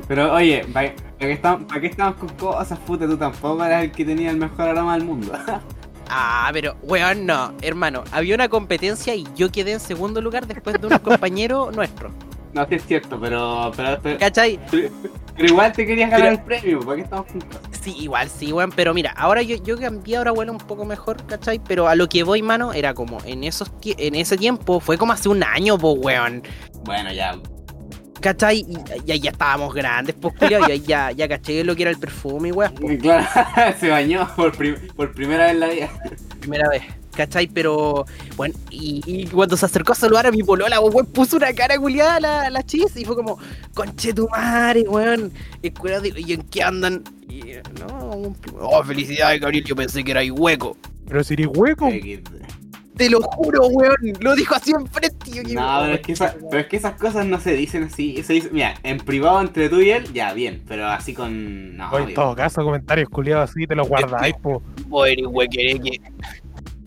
[0.08, 3.06] Pero oye, ¿para qué estamos, pa' qué estamos con cosas, puta?
[3.06, 5.32] Tú tampoco eras el que tenía el mejor aroma del mundo.
[6.08, 10.80] Ah, pero, weón, no, hermano, había una competencia y yo quedé en segundo lugar después
[10.80, 12.12] de un compañero nuestro,
[12.54, 14.60] no, sí es cierto, pero, pero, pero, ¿cachai?
[14.70, 14.88] pero
[15.48, 17.62] igual te querías ganar Pero- el premio, ¿para qué estamos con cosas?
[17.86, 21.24] Sí, igual, sí, weón, pero mira, ahora yo, yo cambié, ahora huele un poco mejor,
[21.24, 21.60] ¿cachai?
[21.60, 25.12] Pero a lo que voy, mano, era como, en esos en ese tiempo, fue como
[25.12, 26.42] hace un año, po, weón,
[26.82, 27.38] Bueno, ya.
[28.20, 28.66] ¿cachai?
[28.68, 31.82] Y y ahí ya estábamos grandes, pues, culiao, y ahí ya, ya caché lo que
[31.82, 33.24] era el perfume, weón, Claro,
[33.78, 35.88] se bañó por, prim- por primera vez en la vida.
[36.40, 36.82] primera vez,
[37.16, 37.48] ¿cachai?
[37.48, 38.04] Pero,
[38.36, 41.78] bueno, y, y cuando se acercó a saludar a mi polola, weón, puso una cara
[41.78, 43.38] culiada a la, la chis y fue como,
[43.74, 45.72] conche tu madre, weón, y
[46.16, 47.02] ¿y en qué andan?
[47.28, 47.42] Y,
[47.80, 50.76] no, oh, felicidades, Gabriel, yo pensé que era ahí hueco.
[51.08, 51.88] Pero si eres hueco,
[52.96, 53.94] Te lo juro, weón.
[54.20, 55.30] Lo dijo así enfrente.
[55.30, 58.22] yo, No, pero es, que esa- pero es que esas cosas no se dicen así.
[58.22, 60.62] Se dice, mira, en privado entre tú y él, ya, bien.
[60.66, 61.76] Pero así con.
[61.76, 64.62] No, en todo caso, comentarios culiados así, te los guardáis, po.
[64.86, 66.00] Bueno, huequereque.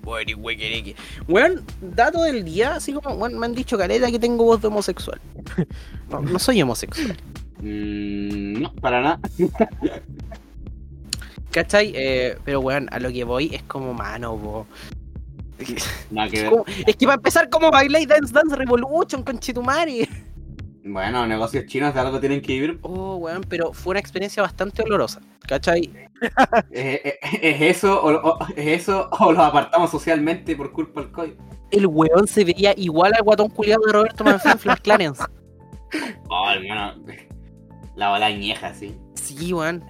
[0.10, 0.96] Huequereque.
[1.28, 5.20] Weón, dato del día, así como, me han dicho caleta que tengo voz de homosexual.
[6.10, 7.16] No, no soy homosexual.
[7.60, 9.20] mm, no, para nada.
[11.52, 11.92] ¿Cachai?
[11.96, 14.68] Eh, pero weón, a lo que voy es como mano, po.
[16.12, 16.50] Nada que ver.
[16.52, 20.08] como- es que para empezar, como bailáis Dance Dance Revolution con Chitumari.
[20.86, 22.80] Bueno, negocios chinos de algo tienen que vivir.
[22.82, 25.20] Oh, weón, pero fue una experiencia bastante olorosa.
[25.50, 25.92] ¿Cachai?
[26.70, 31.12] ¿Es, es- es eso, o, o- ¿Es eso o los apartamos socialmente por culpa del
[31.12, 31.32] COVID?
[31.72, 35.24] El weón se veía igual al guatón culiado de Roberto Manfred Clarence.
[36.30, 37.04] Oh, hermano.
[37.96, 38.96] La bola añeja, sí.
[39.16, 39.84] Sí, weón.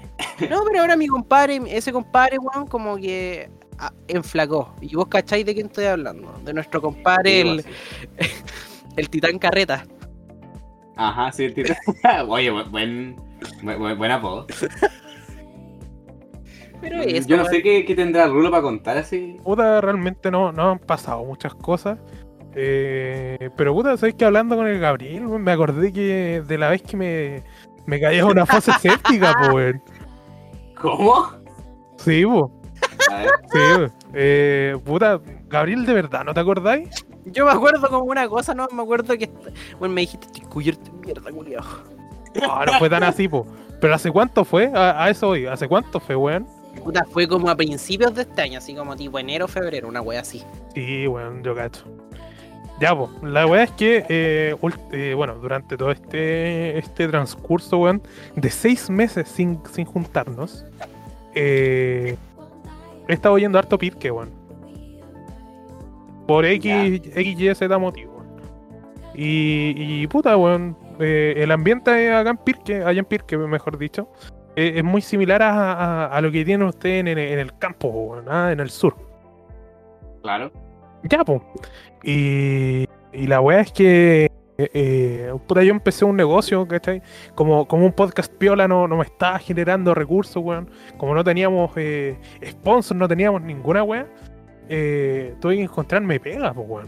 [0.50, 4.74] No, pero ahora mi compadre, ese compadre, weón, como que ah, enflacó.
[4.80, 6.32] Y vos cacháis de quién estoy hablando.
[6.46, 7.66] De nuestro compadre, el,
[8.96, 9.86] el titán carreta.
[10.96, 11.74] Ajá, sí, el tito.
[12.30, 13.16] Oye, buen, buen,
[13.62, 14.48] buen, buen apodo.
[16.82, 19.38] Pero eso, Yo no sé qué, qué tendrá Rulo para contar así.
[19.44, 21.98] Puta, realmente no, no han pasado muchas cosas.
[22.56, 26.82] Eh, pero puta, sabéis que hablando con el Gabriel, me acordé que de la vez
[26.82, 27.44] que me,
[27.86, 29.82] me caía una fosa séptica, po, weón.
[30.82, 31.28] ¿Cómo?
[31.98, 32.52] Sí, po.
[33.12, 33.30] A ver.
[33.52, 33.92] Sí, weón.
[34.14, 37.06] Eh, puta, Gabriel, ¿de verdad no te acordáis?
[37.26, 39.30] Yo me acuerdo como una cosa, no me acuerdo que.
[39.78, 41.68] Bueno, me dijiste, estoy cubierto mierda, culiado.
[42.42, 43.46] No, no fue tan así, po.
[43.80, 44.72] Pero ¿hace cuánto fue?
[44.74, 46.48] A, a eso hoy, ¿hace cuánto fue, weón?
[46.84, 50.22] Puta, fue como a principios de este año, así como tipo enero, febrero, una wea
[50.22, 50.44] así.
[50.74, 51.84] Sí, weón, yo cacho.
[52.80, 54.56] Ya, pues, la weá es que, eh,
[54.94, 58.02] eh, bueno, durante todo este, este transcurso, weón,
[58.36, 60.66] de seis meses sin, sin juntarnos,
[61.36, 62.16] eh,
[63.08, 64.30] he estado oyendo harto Pirque, weón.
[66.26, 67.20] Por X, Ya.
[67.20, 68.28] X, Y, Z motivo, weón.
[69.14, 70.78] Y, y puta, weón.
[71.00, 74.08] el ambiente acá en Pirque, allá en Pirque, mejor dicho,
[74.56, 78.22] es muy similar a, a- a lo que tienen ustedes en, el- en el campo,
[78.28, 78.96] ah, en el sur.
[80.22, 80.52] Claro.
[81.04, 81.42] Ya, po.
[82.04, 84.26] Y, y la weá es que.
[84.58, 87.02] eh, eh, puta, yo empecé un negocio, ¿cachai?
[87.36, 90.70] Como, como un podcast piola no, no me estaba generando recursos, weón.
[90.98, 94.06] Como no teníamos eh, sponsors, no teníamos ninguna weá.
[94.68, 96.88] Eh, tuve que encontrarme pega, pues, weón.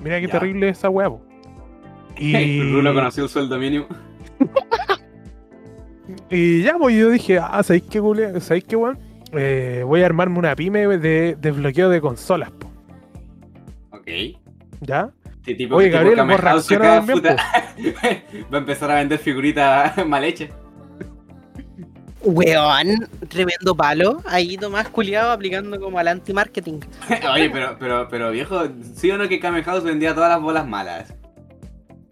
[0.00, 0.32] Mira qué Ya.
[0.34, 1.22] terrible esa weá, po.
[2.18, 3.86] Y, Rulo conoció el sueldo mínimo.
[6.30, 8.98] y ya, pues yo dije, ah, ¿sabéis qué, cule- ¿sabéis qué, weón?
[9.32, 12.70] Eh, voy a armarme una pyme de desbloqueo de consolas, po.
[13.90, 14.06] Ok.
[14.80, 15.10] ¿Ya?
[15.44, 17.36] Sí, tipo, Oye, tipo Gabriel, vos también, puta.
[18.52, 20.50] Va a empezar a vender figuritas mal hechas.
[22.22, 24.20] Weón, tremendo palo.
[24.26, 26.80] Ahí Tomás culiado aplicando como al anti-marketing.
[27.32, 28.62] Oye, pero, pero, pero viejo,
[28.94, 31.14] ¿sí o no que Kame House vendía todas las bolas malas?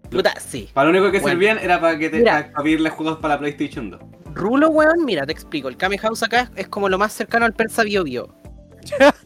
[0.09, 0.69] Puta, sí.
[0.73, 1.33] Para lo único que Bueno.
[1.35, 2.51] servían era para que te Mira.
[2.55, 3.99] pedirle juegos para la PlayStation 2.
[4.33, 5.67] Rulo, weón, mira, te explico.
[5.67, 8.33] El Kame House acá es como lo más cercano al Persa Bio Bio.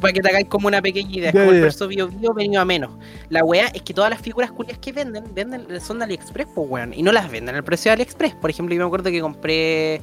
[0.00, 1.28] Para que te hagáis como una pequeña idea.
[1.30, 1.62] Es Ya, como el ya.
[1.64, 2.92] Persa Bio Bio venido a menos.
[3.30, 6.70] La weá es que todas las figuras culias que venden, venden son de AliExpress, pues
[6.70, 6.94] weón.
[6.94, 8.34] Y no las venden al precio de AliExpress.
[8.36, 10.00] Por ejemplo, yo me acuerdo que compré.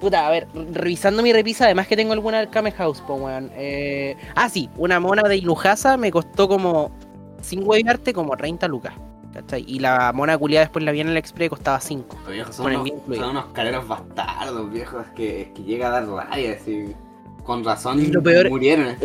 [0.00, 3.50] Puta, a ver, revisando mi repisa, además que tengo alguna del Kame House, pues weón.
[3.56, 4.16] Eh...
[4.36, 6.92] Ah, sí, una mona de Ilujasa me costó como.
[7.40, 8.94] Sin huevarte, como 30 lucas.
[9.32, 9.64] ¿Cachai?
[9.68, 12.16] Y la mona culiada después la vi en el Express y costaba 5.
[12.24, 16.54] Los viejos son, son unos caleros bastardos, viejos, que, es que llega a dar rabia,
[16.54, 16.94] así.
[17.44, 18.96] Con razón Y lo peor- murieron.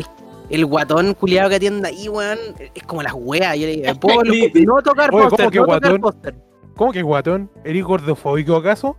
[0.50, 2.38] El guatón culiado que atiende ahí, weón,
[2.74, 3.58] es como las weas.
[3.58, 4.52] Yo le digo, ¿puedo Sí.
[4.65, 6.02] no tocar Oye, ¿cómo póster, no tocar guatón?
[6.02, 6.36] póster.
[6.76, 7.52] ¿Cómo que guatón?
[7.63, 8.98] ¿Eres gordofóbico acaso?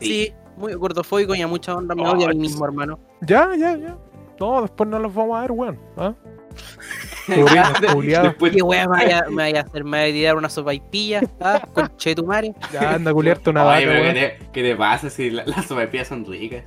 [0.00, 2.98] Sí, muy gordofóbico y a mucha honra me Oh, odia a mí mismo, hermano.
[3.22, 3.96] Ya, ya, ya.
[4.38, 5.78] No, después no los vamos a ver, weón.
[5.96, 6.14] ¿Ah?
[7.28, 9.84] Después, ¿Qué wea me vaya, me vaya a hacer?
[9.84, 11.20] ¿Me vaya a tirar una sopaipilla?
[11.40, 11.60] ¿Ah?
[11.72, 12.54] Conche tu madre.
[12.72, 15.66] Ya anda a culiarte una Oye, vaca, ¿qué te, ¿qué te pasa si la- las
[15.66, 16.64] sopaipillas son ricas?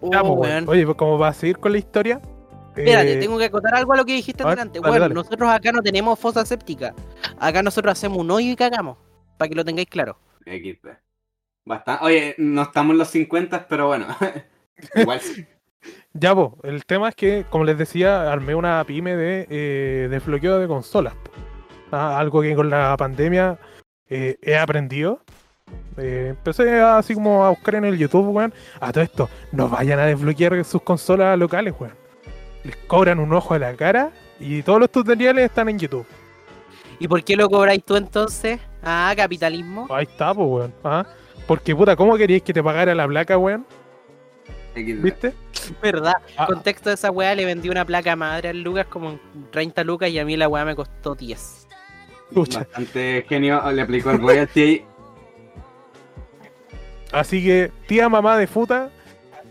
[0.00, 0.40] Oh, Ya, pues, weón.
[0.40, 0.68] weón.
[0.68, 2.20] Oye, pues como va a seguir con la historia.
[2.76, 4.78] Espérate, eh, tengo que acotar algo a lo que dijiste ver, delante.
[4.80, 5.14] dale, Bueno, dale.
[5.14, 6.94] nosotros acá no tenemos fosa séptica.
[7.38, 8.98] Acá nosotros hacemos un hoyo y cagamos.
[9.38, 10.18] Para que lo tengáis claro.
[10.44, 10.88] XP.
[11.64, 12.04] Bastante.
[12.04, 14.06] Oye, no estamos en los 50, pero bueno.
[14.96, 15.46] Igual sí.
[16.14, 20.58] Ya, pues, el tema es que, como les decía, armé una pyme de eh, desbloqueo
[20.60, 21.14] de consolas.
[21.90, 23.58] Ah, algo que con la pandemia
[24.08, 25.20] eh, he aprendido.
[25.96, 28.54] Eh, empecé a- así como a buscar en el YouTube, weón.
[28.80, 31.94] A todo esto, no vayan a desbloquear sus consolas locales, weón.
[32.62, 36.06] Les cobran un ojo a la cara y todos los tutoriales están en YouTube.
[37.00, 38.60] ¿Y por qué lo cobráis tú entonces?
[38.84, 39.88] Ah, capitalismo.
[39.90, 40.74] Ahí está, pues, weón.
[40.84, 41.04] Ah,
[41.48, 43.66] Porque, puta, ¿cómo queríais que te pagara la placa, weón?
[44.74, 45.32] ¿Viste?
[45.80, 46.14] ¿Verdad?
[46.36, 49.84] Ah, Contexto de esa weá, le vendí una placa madre al Lucas como en 30
[49.84, 51.66] lucas y a mí la weá me costó 10.
[52.32, 52.60] Pucha.
[52.60, 53.62] Bastante genio.
[53.72, 54.82] Le aplicó el royalty.
[57.12, 58.90] Así que, tía mamá de futa,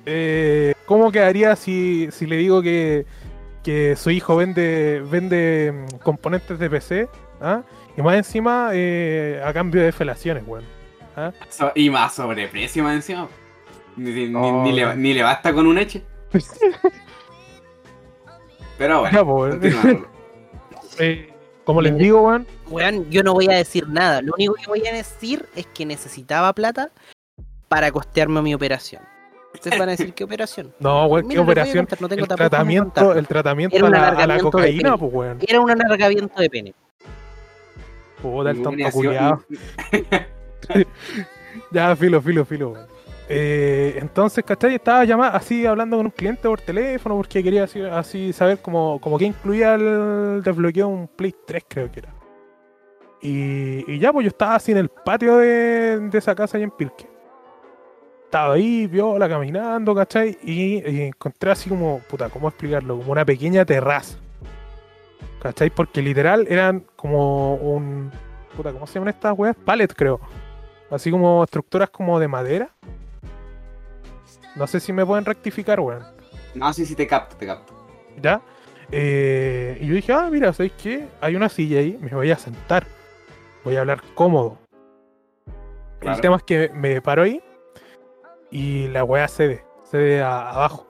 [0.05, 3.05] eh, ¿cómo quedaría si, si le digo que,
[3.63, 7.07] que su hijo vende, vende mm, componentes de PC?
[7.39, 7.63] ¿ah?
[7.95, 10.65] Y más encima, eh, a cambio de felaciones, weón.
[11.15, 11.31] ¿ah?
[11.49, 13.29] So- y más sobreprecio más encima.
[13.95, 16.03] Ni, Oh, ni le, ni le basta con un eche.
[18.77, 19.17] Pero bueno.
[19.17, 20.07] Ya, pues, continuamos.
[20.99, 24.21] eh, como les digo, weón, Weón, yo no voy a decir nada.
[24.21, 26.89] Lo único que voy a decir es que necesitaba plata
[27.67, 29.01] para costearme mi operación.
[29.53, 30.73] Ustedes van a decir, ¿qué operación?
[30.79, 31.85] no, weón, qué a operación.
[31.85, 34.63] contar, no tengo El tratamiento, el tratamiento Era a un la, a la alargamiento de
[34.67, 34.97] cocaína, pene.
[34.97, 35.37] pues, weón.
[35.47, 36.75] Era un alargamiento de pene.
[38.21, 39.43] Puta, el tonto culiao.
[41.71, 42.69] Ya, filo, filo, filo.
[42.71, 42.92] weón.
[43.29, 44.75] Eh, entonces, ¿cachai?
[44.75, 49.17] Estaba llamando así hablando con un cliente por teléfono porque quería así, saber como, como
[49.17, 52.13] que incluía el desbloqueo un Play 3, creo que era.
[53.21, 57.07] Y, ya, pues yo estaba así en el patio de, esa casa ahí en Pirque.
[58.25, 60.37] Estaba ahí, viola, caminando, ¿cachai?
[60.43, 62.97] Y, y encontré así como, puta, ¿cómo explicarlo?
[62.97, 64.17] Como una pequeña terraza.
[65.41, 65.69] ¿Cachai?
[65.69, 68.11] Porque literal eran como un.
[68.57, 69.55] Puta, ¿cómo se llaman estas weas?
[69.55, 70.19] Pallet, creo.
[70.89, 72.69] Así como estructuras como de madera.
[74.55, 76.03] No sé si me pueden rectificar, weón.
[76.55, 77.73] No, sí, sí, te capto, te capto.
[78.21, 78.41] ¿Ya?
[78.91, 81.07] Eh, y yo dije, ah, mira, ¿sabéis qué?
[81.21, 82.85] Hay una silla ahí, me voy a sentar.
[83.63, 84.57] Voy a hablar cómodo.
[85.99, 86.15] Claro.
[86.15, 87.41] El tema es que me paro ahí
[88.51, 90.87] y la weá cede, cede a- abajo.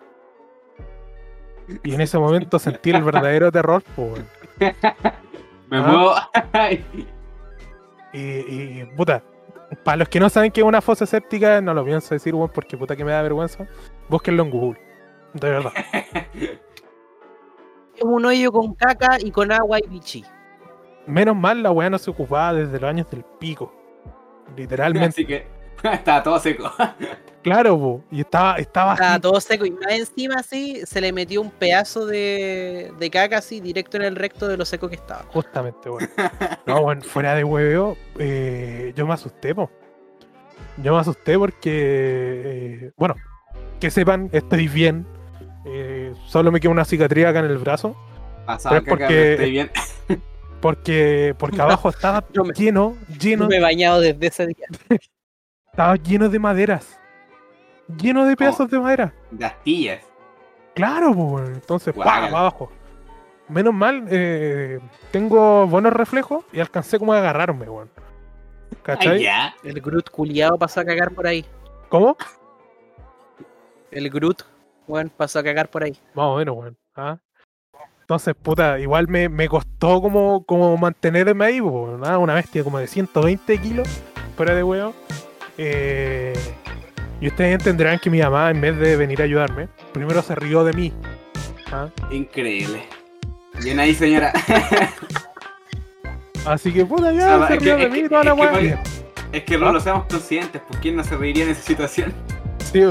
[1.83, 4.27] Y en ese momento sentí el verdadero terror, pues, weón.
[5.69, 5.81] Me Ah.
[5.81, 6.13] muevo.
[8.11, 9.23] Y, y, puta,
[9.83, 12.51] para los que no saben qué es una fosa séptica, no lo pienso decir, weón,
[12.53, 13.67] porque puta que me da vergüenza.
[14.09, 14.81] Búsquenlo en Google.
[15.33, 15.73] De verdad.
[17.95, 20.25] Es un hoyo con caca y con agua y bichi.
[21.05, 23.71] Menos mal la weá no se ocupaba desde los años del pico.
[24.57, 25.09] Literalmente.
[25.09, 25.47] Así que
[25.83, 26.71] estaba todo seco.
[27.43, 28.03] Claro, po.
[28.09, 29.21] Y estaba, estaba Estaba así.
[29.21, 33.59] todo seco y más encima así se le metió un pedazo de, de caca así
[33.59, 35.23] directo en el recto de lo seco que estaba.
[35.33, 36.09] Justamente, weón.
[36.65, 39.69] No, weón, fuera de hueveo, eh, yo me asusté, po.
[40.77, 43.15] Yo me asusté porque, eh, bueno,
[43.79, 45.05] que sepan, estoy bien.
[45.65, 47.95] Eh, solo me queda una cicatriz acá en el brazo.
[48.45, 49.71] Pasaba Pero es porque- estoy bien.
[50.61, 52.23] Porque, porque abajo estaba
[52.55, 54.65] lleno, lleno, No me he bañado desde ese día.
[55.71, 56.97] estaba lleno de maderas.
[57.87, 59.13] Lleno de pedazos de madera.
[59.31, 60.01] De astillas.
[60.73, 61.53] Claro, weón.
[61.53, 62.71] Entonces, para abajo.
[63.49, 64.79] Menos mal, eh,
[65.11, 67.89] tengo buenos reflejos y alcancé como a agarrarme, weón.
[68.71, 69.21] Ay, ¿Cachai?
[69.23, 69.53] ya.
[69.63, 71.45] El Groot culiado pasó a cagar por ahí.
[71.89, 72.17] ¿Cómo?
[73.91, 74.43] El Groot,
[74.87, 75.95] bueno, pasó a cagar por ahí.
[76.13, 76.77] Más o menos, weón.
[76.95, 77.17] ¿ah?
[78.01, 82.17] Entonces, puta, igual me, me costó como, como mantenerme ahí, weón, ¿ah?
[82.17, 83.87] una bestia como de 120 kilos,
[84.35, 84.93] fuera de huevo.
[85.57, 86.33] Eh,
[87.23, 90.65] y ustedes entenderán que mi mamá, en vez de venir a ayudarme, primero se rió
[90.65, 90.91] de mí.
[91.71, 91.87] ¿ah?
[92.11, 92.83] Increíble.
[93.63, 94.33] Bien ahí, señora.
[96.45, 98.33] Así que, puta, ya, Ah, se es que- rió de es mí que- toda la
[98.33, 98.83] weá.
[99.31, 102.13] Es que no lo seamos conscientes, pues quién no se reiría en esa situación.
[102.71, 102.81] Sí,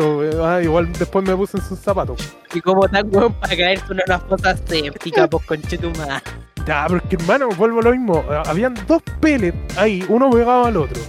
[0.42, 2.35] ah, igual después me puse en sus zapatos.
[2.55, 6.23] Y como tan weón para caerse una fosa séptica, pues conchetumada.
[6.66, 8.25] Ya, porque hermano, vuelvo a lo mismo.
[8.47, 11.01] Habían dos pellets ahí, uno pegado al otro.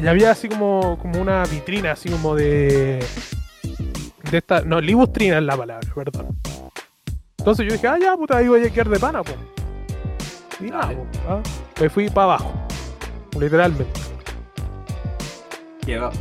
[0.00, 3.04] Y había así como, como una vitrina, así como de.
[4.30, 4.62] De esta.
[4.62, 6.36] No, libustrina es la palabra, perdón.
[7.38, 9.36] Entonces yo dije, ah, ya, puta, ahí voy a quedar de pana, pues.
[10.60, 10.94] Y nada,
[11.28, 11.40] ah,
[11.80, 12.52] me fui para abajo.
[13.38, 14.00] Literalmente.
[15.84, 16.10] Quedó.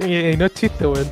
[0.00, 1.06] Y, y no es chiste, weón.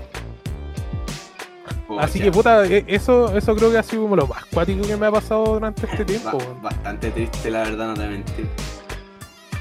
[2.00, 4.96] Así que, puta, e- eso, eso creo que ha sido como lo más cuático que
[4.96, 6.62] me ha pasado durante este tiempo, Ba- weón.
[6.62, 8.46] bastante triste, la verdad, no te mentir.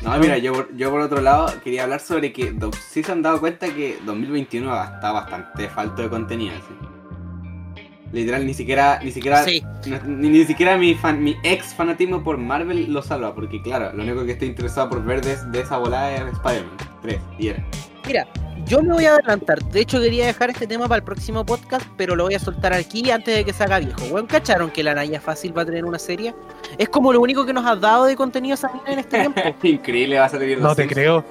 [0.01, 3.11] No, mira, yo por, yo por otro lado quería hablar sobre que do- sí se
[3.11, 6.53] han dado cuenta que 2021 está bastante falto de contenido.
[6.55, 6.73] así.
[8.11, 12.23] Literal, ni siquiera, ni siquiera, Sí, no- ni, ni siquiera mi, fan, mi ex fanatismo
[12.23, 15.59] por Marvel lo salva, porque claro, lo único que estoy interesado por ver de, de
[15.61, 17.63] esa volada es Spider-Man 3 y era.
[18.07, 18.27] mira,
[18.65, 19.63] yo me voy a adelantar.
[19.65, 22.73] De hecho, quería dejar este tema para el próximo podcast, pero lo voy a soltar
[22.73, 24.01] aquí antes de que se haga viejo.
[24.09, 26.33] Weón, ¿cacharon que la Naya Fácil va a tener una serie?
[26.77, 29.41] Es como lo único que nos has dado de contenido Sabina en este tiempo.
[29.63, 30.93] Increíble, va a salir No te Simpsons.
[30.93, 31.25] creo.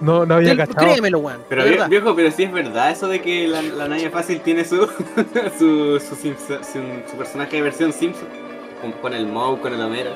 [0.00, 0.86] No, no había cachado.
[0.86, 1.40] Créemelo, weón.
[1.48, 1.88] Pero de vie- verdad.
[1.90, 4.76] viejo, pero sí es verdad eso de que la, la Naya Fácil tiene su
[5.58, 8.26] su, su, Simpson- su- su personaje de versión Simpson.
[8.80, 10.12] Con, con el Moe, con el Homero.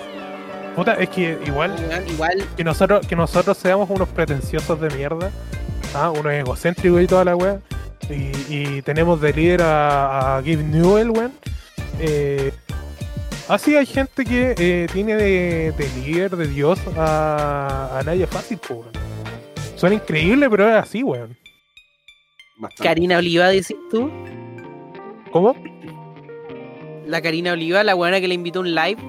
[0.75, 5.31] Puta, es que igual Weón, Igual, que nosotros, que nosotros seamos unos pretenciosos de mierda,
[5.95, 6.11] ¿ah?
[6.11, 7.61] unos egocéntricos y toda la wea,
[8.09, 11.33] y, y tenemos de líder a, a Gabe Newell, weón.
[12.01, 12.53] Eh,
[13.49, 18.59] así hay gente que eh, tiene de, de líder, de dios, a, a Naya Fácil,
[18.59, 18.93] po, weón.
[19.77, 21.37] Suena increíble, pero es así, weón.
[22.59, 22.85] Bastante.
[22.85, 24.11] Karina Oliva, decís tú.
[25.31, 25.57] ¿Cómo?
[27.07, 29.03] La Karina Oliva, la buena que le invitó a un live.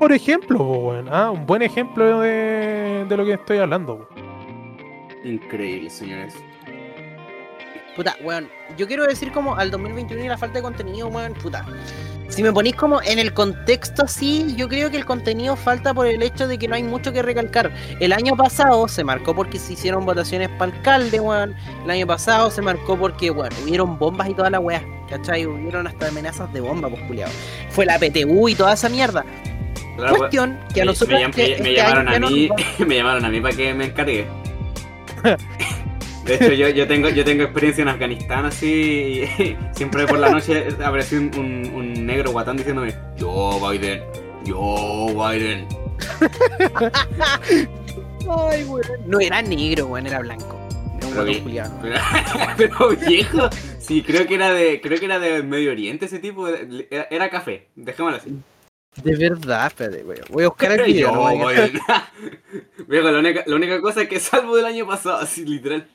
[0.00, 1.08] Por ejemplo, weón.
[1.10, 3.98] Ah, un buen ejemplo de, de lo que estoy hablando.
[3.98, 4.08] po.
[5.24, 6.34] Increíble, señores.
[7.96, 11.64] Puta, weón, yo quiero decir como al 2021 y la falta de contenido, weón, puta.
[12.28, 16.06] Si me ponéis como en el contexto así, yo creo que el contenido falta por
[16.06, 17.70] el hecho de que no hay mucho que recalcar.
[18.00, 21.54] El año pasado se marcó porque se hicieron votaciones para alcalde, weón.
[21.84, 25.44] El año pasado se marcó porque, weón, hubieron bombas y toda la weá, ¿cachai?
[25.44, 27.28] Hubieron hasta amenazas de bomba, pues, culiao.
[27.68, 29.26] Fue la PTU y toda esa mierda.
[30.16, 33.40] Cuestión que a nosotros me, este me llamaron a mí, nos- me llamaron a mí
[33.42, 34.26] para que me encargue.
[36.24, 40.30] De hecho, yo, yo tengo yo tengo experiencia en Afganistán así y siempre por la
[40.30, 44.02] noche apareció un, un- un negro guatón diciéndome Yo Biden,
[44.44, 45.66] yo Biden.
[48.28, 48.66] Ay.
[49.06, 50.58] No era negro, weón, era blanco.
[50.98, 51.34] Era un guatón.
[51.82, 51.96] Pero,
[52.56, 56.46] pero viejo, sí, creo que era de creo que era de Medio Oriente ese tipo,
[56.48, 58.36] era, era café, dejémoslo así.
[59.02, 60.20] De verdad, espérate, weón.
[60.30, 61.08] Voy a buscar el video.
[61.08, 61.22] Yo no
[63.10, 65.88] la única, la única cosa que salvo del año pasado, así literal.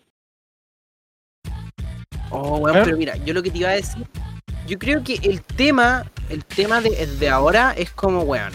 [2.30, 2.82] Oh, weón, ¿Eh?
[2.84, 4.06] pero mira, yo lo que te iba a decir,
[4.68, 8.54] yo creo que el tema, el tema de, de ahora es como, weón,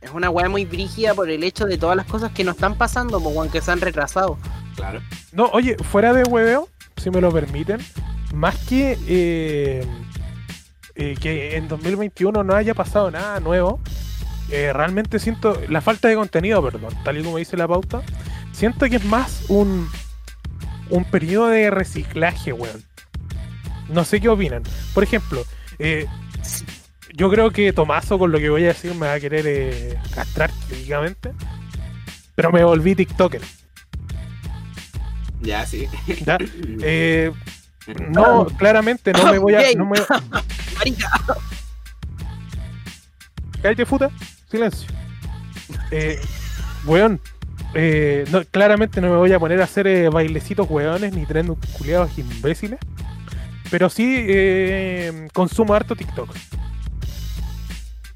[0.00, 2.76] es una weá muy brígida por el hecho de todas las cosas que nos están
[2.76, 4.38] pasando, pues, weón, que se han retrasado.
[4.76, 5.00] Claro.
[5.32, 7.80] No, oye, fuera de hueveo, si me lo permiten,
[8.34, 9.86] más que eh,
[10.94, 13.80] eh, que en 2021 no haya pasado nada nuevo,
[14.50, 18.02] eh, realmente siento la falta de contenido, perdón, tal y como dice la pauta,
[18.52, 19.88] siento que es más un
[20.90, 22.84] un periodo de reciclaje, weón.
[23.88, 24.62] No sé qué opinan.
[24.94, 25.44] Por ejemplo,
[25.78, 26.06] eh,
[27.14, 29.98] yo creo que Tomaso, con lo que voy a decir, me va a querer eh,
[30.14, 31.32] castrar críticamente.
[32.34, 33.42] Pero me volví TikToker.
[35.40, 35.88] Ya, sí.
[36.24, 36.38] ¿ya?
[36.84, 37.32] Eh,
[38.10, 39.62] no, claramente no me voy a.
[39.76, 39.98] No me...
[40.76, 41.10] Marica.
[43.60, 44.10] Cállate, puta.
[44.50, 44.88] Silencio.
[45.90, 46.20] Eh,
[46.84, 47.20] weón.
[47.74, 51.58] eh, no, claramente no me voy a poner a hacer eh, bailecitos weones ni trenos
[51.76, 52.78] culiados imbéciles.
[53.72, 56.28] Pero sí eh, consumo harto TikTok.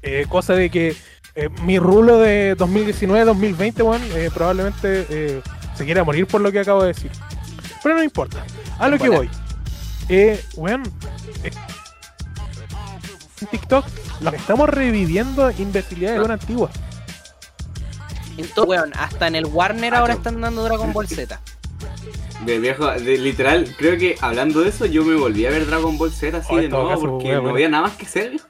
[0.03, 0.95] Eh, cosa de que
[1.33, 5.41] eh, mi rulo de 2019-2020, weón, eh, probablemente
[5.73, 7.11] se quiera morir por lo que acabo de decir.
[7.81, 8.45] Pero no importa.
[8.77, 9.31] A lo que voy.
[10.09, 11.51] Eh, eh,
[13.41, 13.85] en TikTok
[14.21, 16.71] lo que estamos reviviendo imbecilidades weón antiguas.
[18.37, 21.41] Entonces, weón, hasta en el Warner ahora están dando Dragon Ball Z.
[22.45, 25.97] De viejo, de, literal, creo que hablando de eso, yo me volví a ver Dragon
[25.97, 28.29] Ball Z así Oh, de nuevo porque no había nada más que hacer.
[28.31, 28.47] viejo.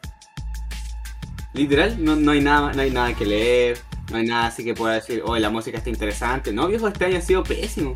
[1.53, 3.77] Literal, no, no hay nada, no hay nada que leer,
[4.11, 6.51] no hay nada así que pueda decir, oh, la música está interesante.
[6.51, 7.93] No, viejo, este año ha sido pésimo.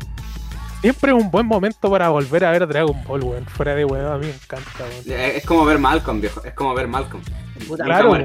[0.80, 3.44] Siempre es un buen momento para volver a ver Dragon Ball, weón.
[3.46, 5.04] Fuera de weón, a mí me encanta, weón.
[5.20, 7.22] Eh, Es como ver Malcolm, viejo, es como ver Malcolm.
[7.68, 8.24] Puta, Claro.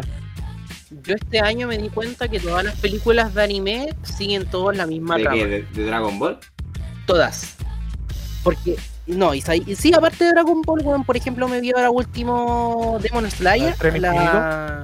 [0.89, 4.87] Yo este año me di cuenta que todas las películas de anime siguen todas la
[4.87, 5.37] misma ¿De trama.
[5.37, 5.45] qué?
[5.47, 6.39] ¿De, de Dragon Ball?
[7.05, 7.56] Todas.
[8.47, 8.77] Porque,
[9.07, 13.29] no, y, sí, aparte de Dragon Ball, weón, por ejemplo, me vi ahora último Demon
[13.29, 13.73] Slayer.
[13.73, 14.83] ¿El tren la-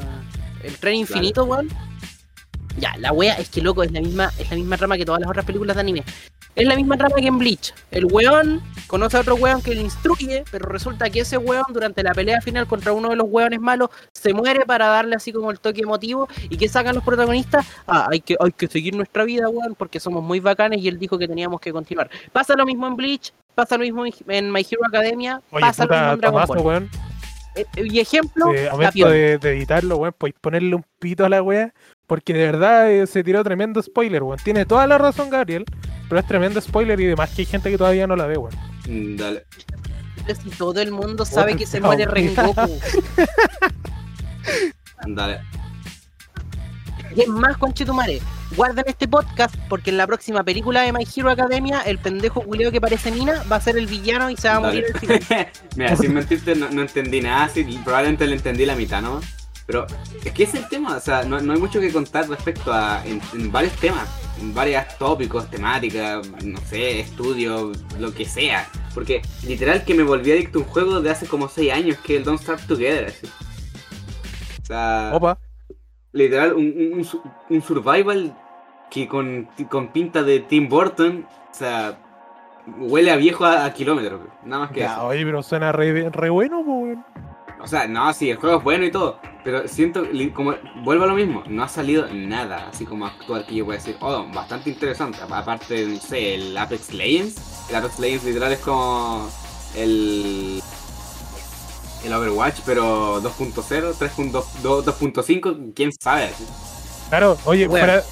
[0.61, 1.69] El tren infinito, weón.
[2.77, 5.21] Ya, la wea es que loco, es la misma, es la misma trama que todas
[5.21, 6.03] las otras películas de anime.
[6.55, 7.73] Es la misma trama que en Bleach.
[7.89, 12.03] El weón conoce a otro weón que le instruye, pero resulta que ese weón durante
[12.03, 15.49] la pelea final contra uno de los weones malos se muere para darle así como
[15.51, 16.27] el toque emotivo.
[16.49, 17.65] ¿Y qué sacan los protagonistas?
[17.87, 20.99] Ah, hay que, hay que seguir nuestra vida, weón, porque somos muy bacanes y él
[20.99, 22.09] dijo que teníamos que continuar.
[22.31, 25.89] Pasa lo mismo en Bleach, pasa lo mismo en My Hero Academia, Oye, pasa lo
[25.91, 26.59] mismo puta, en Dragon Ball.
[26.65, 26.89] weón.
[27.55, 31.25] Eh, eh, y ejemplo, Eh, a momento de, de editarlo, weón, podéis ponerle un pito
[31.25, 31.73] a la wea.
[32.07, 34.37] Porque de verdad eh, se tiró tremendo spoiler, weón.
[34.43, 35.63] Tiene toda la razón, Gabriel.
[36.09, 38.53] Pero es tremendo spoiler y demás que hay gente que todavía no la ve, weón.
[38.87, 39.45] Mm, Dale.
[40.41, 42.05] Si todo el mundo sabe Puta, que se no, muere.
[42.05, 42.79] Rengoku.
[45.07, 45.41] Dale.
[47.15, 48.21] Y es más, conchetumare,
[48.55, 52.71] guarden este podcast porque en la próxima película de My Hero Academia, el pendejo culeo
[52.71, 55.19] que parece Mina va a ser el villano y se va a morir al final.
[55.75, 59.21] Mira, sin mentirte, no, no entendí nada, sí, probablemente le entendí la mitad, ¿no?
[59.65, 59.87] Pero
[60.23, 63.01] es que es el tema, o sea, no, no hay mucho que contar respecto a
[63.05, 64.09] en, en varios temas,
[64.41, 68.67] en varios tópicos, temáticas, no sé, estudios, lo que sea.
[68.93, 72.15] Porque literal que me volví adicto a un juego de hace como 6 años, que
[72.15, 73.05] es el Don't Starve Together.
[73.05, 73.27] así.
[74.61, 75.37] O sea, Opa.
[76.13, 78.35] Literal, un, un- un su- un survival
[78.89, 81.97] que con, con pinta de Tim Burton, o sea,
[82.77, 85.05] huele a viejo a, a kilómetros, nada más que Ya, eso.
[85.07, 87.03] oye, pero suena re, re bueno, weón.
[87.61, 90.03] O sea, no, sí, el juego es bueno y todo, pero siento,
[90.33, 90.53] como,
[90.83, 93.95] vuelvo a lo mismo, no ha salido nada así como actual que yo pueda decir,
[94.01, 99.29] oh, bastante interesante, aparte, no sé, el Apex Legends, el Apex Legends literal es como
[99.75, 100.61] el,
[102.03, 106.31] el Overwatch, pero 2.0, 3.2, 2.5, quién sabe.
[107.09, 108.03] Claro, oye, fuera.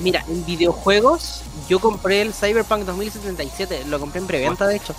[0.00, 4.94] Mira, en videojuegos, yo compré el Cyberpunk 2077, lo compré en preventa de hecho.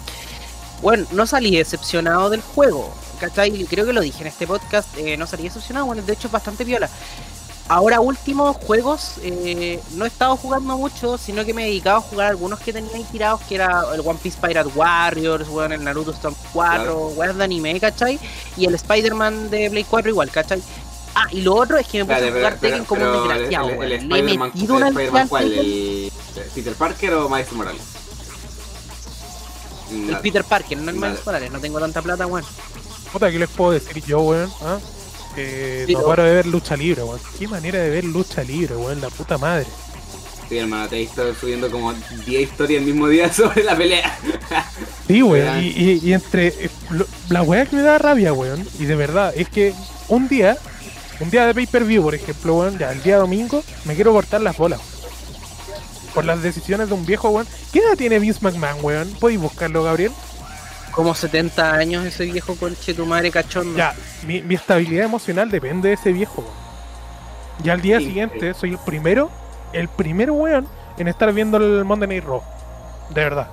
[0.81, 3.51] Bueno, no salí decepcionado del juego, ¿cachai?
[3.65, 6.33] Creo que lo dije en este podcast, eh, no salí decepcionado, bueno, de hecho es
[6.33, 6.89] bastante viola.
[7.71, 12.01] Ahora últimos juegos, eh, no he estado jugando mucho, sino que me he dedicado a
[12.01, 15.83] jugar algunos que tenía ahí tirados, que era el One Piece Pirate Warriors, bueno, el
[15.83, 16.97] Naruto Storm 4, Claro.
[17.09, 18.19] weas de anime, ¿cachai?
[18.57, 20.63] Y el Spider-Man de Play 4 igual, ¿cachai?
[21.13, 23.69] Ah, y lo otro es que me puse a jugar pero- Tekken como un desgraciado,
[23.69, 24.09] el, el, el weón.
[24.09, 25.43] Le he Spider-Man, metido el una Spider-Man, al ¿cuál?
[25.49, 25.63] Tekken.
[25.65, 27.81] ¿El Peter Parker o Miles Morales?
[29.91, 30.97] El Peter Parker, no el.
[30.97, 32.45] Miles Morales, no tengo tanta plata, weón.
[33.13, 34.51] Puta, ¿qué les puedo decir yo, weón?
[34.63, 34.77] ¿Ah?
[35.41, 37.19] Eh, Sí, no paro de ver lucha libre, weón.
[37.37, 39.65] Qué manera de ver lucha libre, weón, la puta madre.
[40.47, 41.93] Sí, hermano, te he visto subiendo como
[42.25, 44.17] 10 historias el mismo día sobre la pelea.
[45.07, 48.67] Sí, weón, y, y- y entre eh, lo- la weá que me da rabia, weón,
[48.79, 49.73] y de verdad, es que
[50.07, 50.57] un día,
[51.19, 54.57] un día de pay-per-view, por ejemplo, weón, ya el día domingo, me quiero cortar las
[54.57, 54.79] bolas.
[56.15, 57.47] Por las decisiones de un viejo, weón.
[57.71, 59.09] ¿Qué edad tiene Vince McMahon, weón?
[59.19, 60.11] ¿Podéis buscarlo, Gabriel?
[60.99, 63.77] Como 70 años ese viejo conche tu madre cachondo.
[63.77, 63.95] Ya,
[64.27, 66.53] mi, mi estabilidad emocional depende de ese viejo, weón.
[67.63, 69.29] Y al día Sí, siguiente soy el primero,
[69.71, 72.41] el primero, weón, en estar viendo el Monday Night Raw.
[73.11, 73.47] De verdad.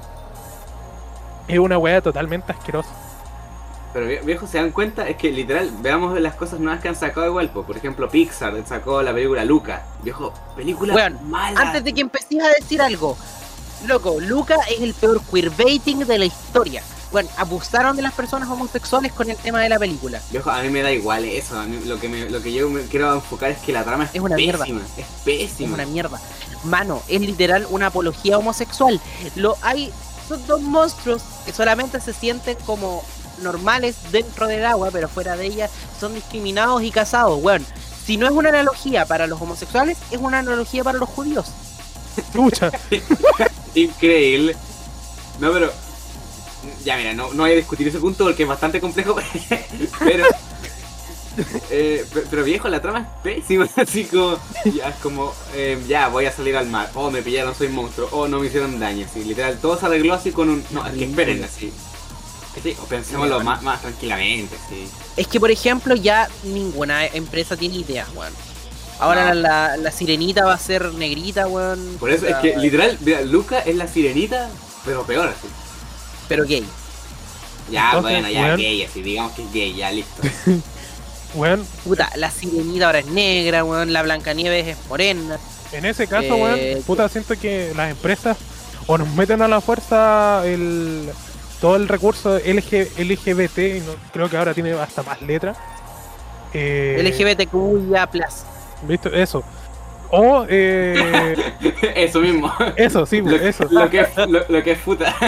[1.47, 2.91] Es una weá totalmente asquerosa.
[3.95, 6.97] Pero vie- viejo, se dan cuenta, es que literal, veamos las cosas nuevas que han
[6.97, 7.51] sacado igual.
[7.51, 7.63] po.
[7.63, 9.85] Por ejemplo, Pixar sacó la película Luca.
[10.03, 11.61] Viejo, película Weón, mala.
[11.61, 13.17] Antes de que empecés a decir algo,
[13.87, 16.83] Loco, Luca es el peor queerbaiting de la historia.
[17.17, 20.21] Bueno, abusaron de las personas homosexuales con el tema de la película.
[20.31, 21.59] Viejo, a mí me da igual eso.
[21.59, 24.05] A mí lo que, me- lo que yo me quiero enfocar es que la trama
[24.05, 24.65] es, Es una mierda.
[24.67, 24.83] pésima.
[24.99, 25.73] Es Es pésima.
[25.77, 26.21] una mierda.
[26.65, 29.01] Mano, es literal una apología homosexual.
[29.35, 29.91] Lo hay.
[30.29, 33.03] Son dos monstruos que solamente se sienten como
[33.41, 37.41] normales dentro del agua, pero fuera de ella son discriminados y casados.
[37.41, 37.65] Bueno,
[38.05, 41.47] si no es una analogía para los homosexuales, es una analogía para los judíos.
[43.75, 44.55] Increíble.
[45.41, 45.86] No, pero.
[46.85, 49.17] Ya, mira, no, no voy a discutir ese punto porque es bastante complejo.
[49.99, 50.25] pero.
[51.71, 53.69] eh, pe- pero viejo, la trama es pésima.
[53.77, 54.39] Así como.
[54.65, 55.35] Ya, es como.
[55.55, 56.91] eh, ya, voy a salir al mar.
[56.95, 58.09] Oh, me pillaron, soy monstruo.
[58.13, 59.07] Oh, no me hicieron daño.
[59.09, 60.65] Así, literal, todo se arregló así con un.
[60.71, 61.73] No, es que esperen, así.
[62.63, 64.89] Sí, o pensémoslo más, más tranquilamente, sí.
[65.19, 68.33] Es que, por ejemplo, ya ninguna empresa tiene ideas, weón.
[68.99, 69.43] Ahora No.
[69.43, 71.99] la, la sirenita va a ser negrita, weón.
[72.01, 74.49] Por eso es que, literal, mira, Luca es la sirenita,
[74.87, 75.47] pero peor así.
[76.29, 76.65] Pero gay.
[77.71, 78.57] Ya, Entonces, bueno, ya weón.
[78.61, 80.23] gay, así, digamos que es gay, ya listo.
[81.35, 83.93] Weón, Puta, la sirenita ahora es negra, weón.
[83.93, 85.39] La Blancanieves es morena.
[85.73, 88.37] en ese caso, Eh, weón, puta, siento que las empresas
[88.87, 91.11] o nos meten a la fuerza el
[91.61, 95.57] todo el recurso LG, LGBT, y no- creo que ahora tiene hasta más letras.
[96.55, 98.09] Eh, LGBTQIA+.
[98.83, 99.09] ¿Visto?
[99.13, 99.43] Eso.
[100.11, 101.35] O, eh,
[101.97, 102.53] eso mismo.
[102.77, 103.67] eso, sí, Lo, eso.
[103.71, 105.15] lo que es, lo, lo que es puta.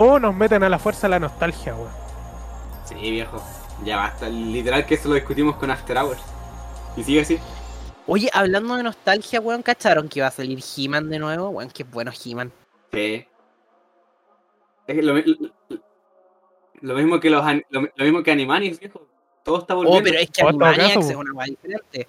[0.00, 1.90] O nos meten a la fuerza la nostalgia, weón.
[2.84, 3.42] Sí, viejo.
[3.84, 4.28] Ya basta.
[4.28, 6.20] Literal que eso lo discutimos con After Hours.
[6.96, 7.38] Y sigue así.
[8.06, 11.48] Oye, hablando de nostalgia, weón, ¿cacharon que va a salir He-Man de nuevo?
[11.48, 12.52] Weón, qué bueno He-Man.
[12.92, 13.26] Sí.
[14.86, 15.50] Es que lo, lo-
[16.80, 19.02] lo mismo que los lo, lo mismo que Animaniacs, viejo.
[19.48, 20.00] Todo está volviendo.
[20.00, 22.06] Oh, pero es que Oh, Animaniacs caso, es una weá diferente.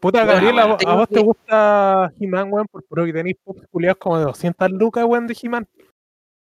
[0.00, 2.66] Puta, Gabriela, bueno, ¿a vos te gusta He-Man, weón?
[2.68, 5.68] Por puro que tenéis pops culiados como de 200 lucas, weón, de He-Man.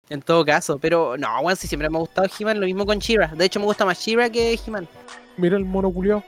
[0.09, 2.99] En todo caso, pero no, weón, si siempre me ha gustado He-Man, lo mismo con
[2.99, 3.29] She-Ra.
[3.37, 4.89] De hecho, me gusta más She-Ra que He-Man.
[5.37, 6.25] Mira el mono culiao.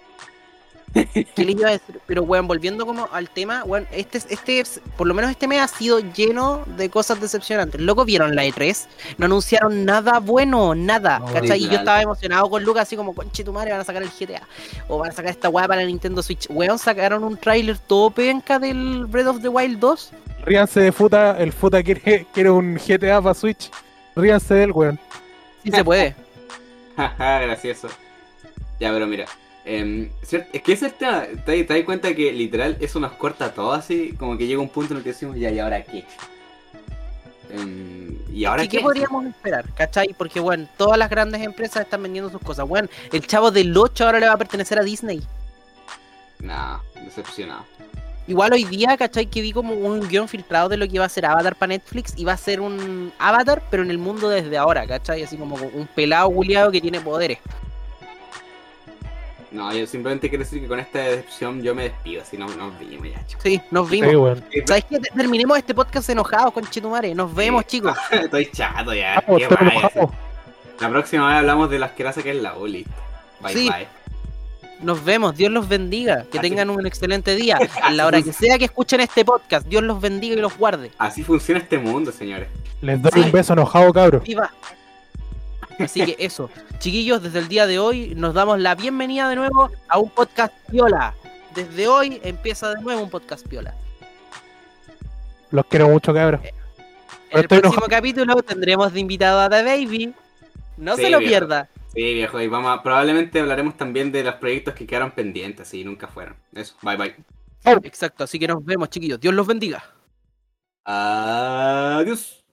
[1.35, 2.01] ¿Qué les iba a decir?
[2.07, 5.61] Pero, weón, volviendo como al tema, weón, este, este, es- por lo menos este mes
[5.61, 7.81] ha sido lleno de cosas decepcionantes.
[7.81, 8.87] Loco, ¿vieron la E3?
[9.19, 11.63] No anunciaron nada bueno, nada, No, ¿cachai?
[11.65, 14.11] Y yo estaba emocionado con Lucas, así como, conche tu madre, van a sacar el
[14.11, 14.43] GTA.
[14.89, 16.47] O van a sacar esta weá para el Nintendo Switch.
[16.49, 20.11] Weón, sacaron un tráiler todo penca del Breath of the Wild 2.
[20.45, 23.71] Ríanse de Futa, el Futa quiere, quiere un GTA para Switch.
[24.15, 25.01] Ríanse de él, weón.
[25.65, 26.15] Sí se puede.
[26.97, 27.89] Jaja, gracioso.
[28.79, 29.27] Ya, pero mira.
[29.65, 31.25] Em, es que ese tema.
[31.45, 34.15] ¿Te, te das cuenta que literal eso nos corta todo así?
[34.19, 36.05] Como que llega un punto en el que decimos, ya, ¿y ahora qué?
[37.51, 38.79] Em, ¿Y ahora ¿Y qué?
[38.79, 39.65] qué podríamos esperar?
[39.75, 40.15] ¿Cachai?
[40.17, 42.67] Porque, bueno, todas las grandes empresas están vendiendo sus cosas.
[42.67, 45.23] Bueno, el chavo del 8 ahora le va a pertenecer a Disney.
[46.41, 47.65] No, decepcionado.
[48.27, 49.27] Igual hoy día, ¿cachai?
[49.27, 52.15] Que vi como un guion filtrado de lo que iba a ser Avatar para Netflix.
[52.17, 55.23] Y va a ser un Avatar, pero en el mundo desde ahora, ¿cachai?
[55.23, 57.39] Así como un pelado guliado que tiene poderes.
[59.55, 62.77] No, yo simplemente quiero decir que con esta decepción yo me despido, así no nos
[62.79, 63.43] vimos ya, chicos.
[63.45, 64.11] Sí, nos vimos.
[64.11, 64.45] Sí, weón.
[64.67, 64.99] ¿Sabes qué?
[64.99, 67.15] Terminemos este podcast enojados con Chetumare.
[67.15, 67.97] Nos vemos, chicos.
[68.11, 69.23] Estoy chato ya.
[69.25, 70.09] Vamos, qué estoy raya, enojado.
[70.11, 70.75] sí.
[70.81, 72.91] La próxima vez hablamos de las asquerosa que es la U, listo.
[73.41, 73.69] Bye Sí.
[73.71, 73.87] bye.
[74.83, 75.37] Nos vemos.
[75.37, 76.25] Dios los bendiga.
[76.33, 77.57] Que Así- tengan un excelente día.
[77.83, 80.91] A la hora que sea que escuchen este podcast, Dios los bendiga y los guarde.
[80.99, 82.49] Así funciona este mundo, señores.
[82.81, 83.21] Les doy Sí.
[83.21, 84.19] un beso enojado, cabro.
[84.19, 84.51] ¡Viva!
[85.79, 89.71] Así que eso, chiquillos, desde el día de hoy nos damos la bienvenida de nuevo
[89.89, 91.15] a un podcast piola.
[91.55, 93.75] Desde hoy empieza de nuevo un podcast piola.
[95.51, 96.41] Los quiero mucho, cabro.
[96.45, 96.53] En
[97.31, 100.15] Pero el próximo capítulo tendremos de invitado a The Baby.
[100.77, 101.31] No Sí, se lo viejo.
[101.31, 101.69] pierda.
[101.95, 105.85] Sí, viejo, y vamos a, probablemente hablaremos también de los proyectos que quedaron pendientes y
[105.85, 106.37] nunca fueron.
[106.53, 107.15] Eso, bye bye.
[107.85, 109.21] Exacto, así que nos vemos, chiquillos.
[109.21, 109.85] Dios los bendiga.
[110.85, 112.45] Adiós.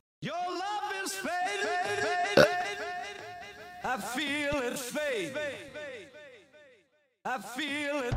[3.93, 5.33] I feel it fade.
[7.25, 8.15] I feel it.